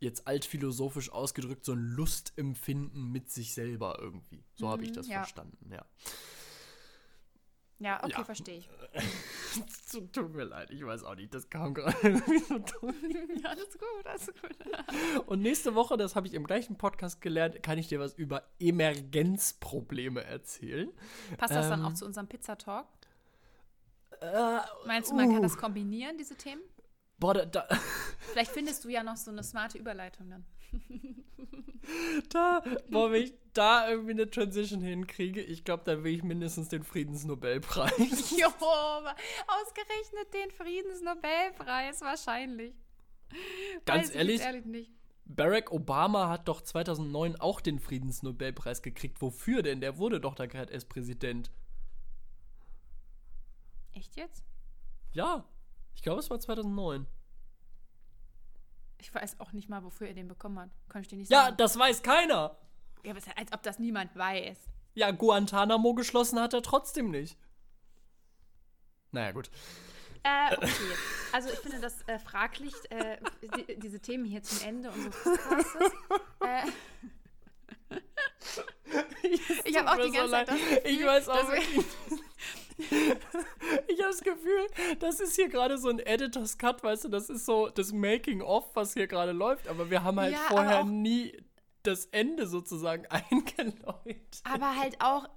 [0.04, 4.44] jetzt altphilosophisch ausgedrückt, so ein Lustempfinden mit sich selber irgendwie.
[4.54, 5.18] So habe ich Mhm, das ja.
[5.18, 5.84] verstanden, ja.
[7.80, 8.24] Ja, okay, Ja.
[8.24, 8.70] verstehe ich.
[10.12, 12.94] Tut mir leid, ich weiß auch nicht, das kam gerade irgendwie so dumm.
[13.42, 15.26] Ja, alles gut, alles gut.
[15.26, 18.44] Und nächste Woche, das habe ich im gleichen Podcast gelernt, kann ich dir was über
[18.60, 20.90] Emergenzprobleme erzählen.
[21.36, 22.86] Passt das dann Ähm, auch zu unserem Pizza-Talk?
[24.20, 26.62] Äh, Meinst du, man kann uh, das kombinieren, diese Themen?
[27.24, 27.66] Boah, da, da,
[28.32, 30.44] Vielleicht findest du ja noch so eine smarte Überleitung dann.
[32.28, 36.68] da, boah, wenn ich da irgendwie eine Transition hinkriege, ich glaube, dann will ich mindestens
[36.68, 37.96] den Friedensnobelpreis.
[37.98, 42.74] Jo, ausgerechnet den Friedensnobelpreis wahrscheinlich.
[43.86, 44.40] Ganz Weiß ich ehrlich?
[44.42, 44.90] ehrlich nicht.
[45.24, 49.22] Barack Obama hat doch 2009 auch den Friedensnobelpreis gekriegt.
[49.22, 49.80] Wofür denn?
[49.80, 51.50] Der wurde doch da gerade erst Präsident.
[53.94, 54.44] Echt jetzt?
[55.12, 55.48] Ja,
[55.94, 57.06] ich glaube, es war 2009.
[59.04, 60.70] Ich weiß auch nicht mal, wofür er den bekommen hat.
[60.88, 61.56] Kann ich dir nicht Ja, sagen.
[61.58, 62.56] das weiß keiner.
[63.04, 64.56] Ja, aber es ist, als ob das niemand weiß.
[64.94, 67.36] Ja, Guantanamo geschlossen hat er trotzdem nicht.
[69.10, 69.50] Naja, gut.
[70.22, 70.70] Äh, okay.
[71.32, 73.18] Also ich finde das äh, fraglich, äh,
[73.68, 75.74] die, diese Themen hier zum Ende unseres Podcasts.
[76.40, 76.62] äh,
[79.22, 81.52] ich habe auch die ganze Zeit das Gefühl, Ich weiß auch
[82.78, 84.66] ich habe das Gefühl,
[84.98, 88.74] das ist hier gerade so ein Editors Cut, weißt du, das ist so das Making-of,
[88.74, 91.36] was hier gerade läuft, aber wir haben halt Ja, vorher nie
[91.84, 94.40] das Ende sozusagen eingeläutet.
[94.44, 95.28] Aber halt auch,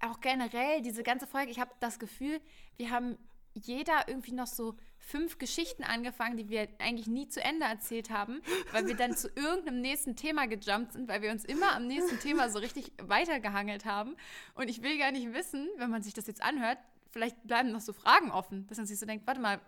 [0.00, 2.40] auch generell, diese ganze Folge, ich habe das Gefühl,
[2.76, 3.18] wir haben
[3.54, 8.42] jeder irgendwie noch so fünf Geschichten angefangen, die wir eigentlich nie zu Ende erzählt haben,
[8.72, 12.18] weil wir dann zu irgendeinem nächsten Thema gejumpt sind, weil wir uns immer am nächsten
[12.20, 14.16] Thema so richtig weitergehangelt haben.
[14.54, 16.78] Und ich will gar nicht wissen, wenn man sich das jetzt anhört,
[17.10, 19.60] vielleicht bleiben noch so Fragen offen, dass man sich so denkt, warte mal,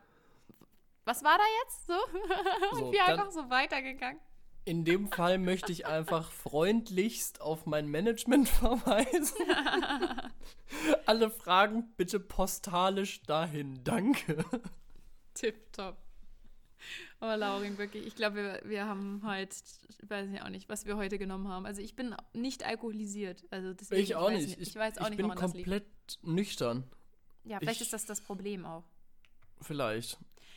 [1.05, 1.95] was war da jetzt so?
[2.79, 4.21] So, Und wir einfach so weitergegangen.
[4.65, 9.37] In dem Fall möchte ich einfach freundlichst auf mein Management verweisen.
[11.11, 13.83] Alle Fragen bitte postalisch dahin.
[13.83, 14.45] Danke.
[15.35, 15.97] Tipptopp.
[17.19, 19.57] Aber Laurin, wirklich, ich glaube, wir, wir haben heute,
[19.89, 21.67] ich weiß ja auch nicht, was wir heute genommen haben.
[21.67, 23.43] Also ich bin nicht alkoholisiert.
[23.51, 24.57] Also deswegen, Ich auch nicht.
[24.61, 25.89] Ich, weiß auch ich nicht, bin komplett
[26.23, 26.85] nüchtern.
[27.43, 28.85] Ja, vielleicht ich- ist das das Problem auch.
[29.63, 30.17] Vielleicht.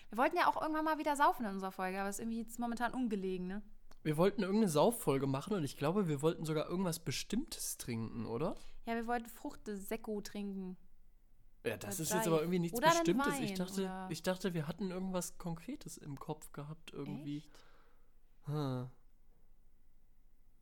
[0.10, 2.42] Wir wollten ja auch irgendwann mal wieder saufen in unserer Folge, aber es ist irgendwie
[2.42, 3.64] jetzt momentan ungelegen, ne?
[4.04, 8.56] Wir wollten irgendeine Sauffolge machen und ich glaube, wir wollten sogar irgendwas Bestimmtes trinken, oder?
[8.86, 10.78] Ja, wir wollten Fruchtsekko trinken.
[11.66, 13.40] Ja, das Oder ist jetzt aber irgendwie nichts Oder Bestimmtes.
[13.40, 17.38] ich, Wein, dachte, oder- ich dachte, wir hatten irgendwas Konkretes im Kopf gehabt irgendwie.
[17.38, 17.60] Echt?
[18.46, 18.90] Hm.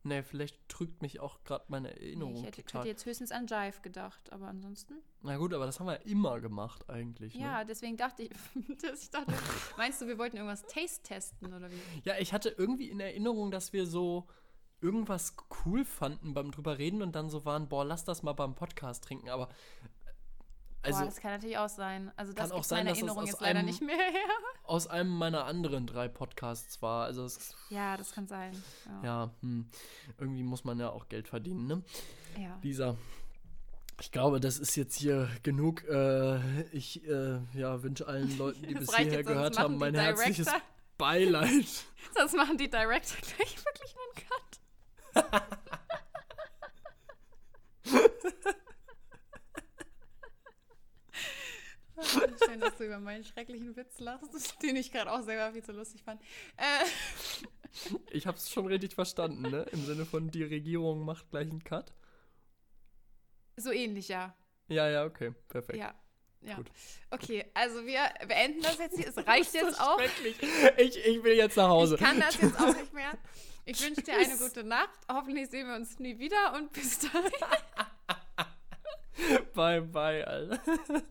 [0.04, 3.46] Nee, vielleicht trügt mich auch gerade meine Nee, Erinnerung ich hätte, hätte jetzt höchstens an
[3.46, 4.94] Jive gedacht, aber ansonsten.
[5.20, 7.34] Na gut, aber das haben wir immer gemacht eigentlich.
[7.34, 7.66] Ja, Ne?
[7.66, 8.30] deswegen dachte ich,
[9.00, 9.32] ich dachte,
[9.76, 11.80] meinst du, wir wollten irgendwas Taste testen oder wie?
[12.04, 14.26] Ja, ich hatte irgendwie in Erinnerung, dass wir so
[14.82, 18.54] irgendwas cool fanden beim drüber reden und dann so waren, boah, lass das mal beim
[18.54, 19.28] Podcast trinken.
[19.30, 19.48] Aber
[20.84, 22.10] also Boah, das kann natürlich auch sein.
[22.16, 24.28] Also das Kann auch sein, meine Erinnerung aus jetzt leider einem- nicht mehr her.
[24.64, 27.04] aus einem meiner anderen drei Podcasts war.
[27.04, 28.52] Also es, Ja, das kann sein.
[28.86, 29.02] Ja.
[29.04, 29.68] ja, hm,
[30.18, 31.82] irgendwie muss man ja auch Geld verdienen, ne?
[32.36, 32.58] ja.
[32.62, 32.96] Lisa,
[34.00, 35.84] ich glaube, das ist jetzt hier genug.
[35.84, 40.46] Äh, ich äh, ja, wünsche allen Leuten, die bis hierher jetzt, gehört haben, mein herzliches
[40.46, 40.66] Director-
[40.98, 41.66] Beileid.
[42.16, 44.60] Sonst machen die Director gleich wirklich einen Cut.
[52.44, 55.72] Schön, dass du über meinen schrecklichen Witz lachst, den ich gerade auch selber viel zu
[55.72, 56.20] lustig fand.
[56.56, 56.84] Äh,
[58.10, 59.62] Ich habe es schon richtig verstanden, ne?
[59.72, 61.94] Im Sinne von, die Regierung macht gleich einen Cut.
[63.56, 64.36] so ähnlich, ja.
[64.68, 65.78] Ja, ja, okay, perfekt.
[65.78, 65.94] Ja.
[66.44, 66.56] Ja.
[66.56, 66.66] Gut.
[67.10, 69.08] Okay, also wir beenden das jetzt hier.
[69.08, 70.00] Es reicht jetzt auch.
[70.76, 71.94] Ich, ich will jetzt nach Hause.
[71.94, 73.12] Ich kann das jetzt auch nicht mehr.
[73.64, 74.90] Ich wünsche dir eine gute Nacht.
[75.08, 77.30] Hoffentlich sehen wir uns nie wieder und bis dahin.
[79.54, 80.60] bye, bye, Alter.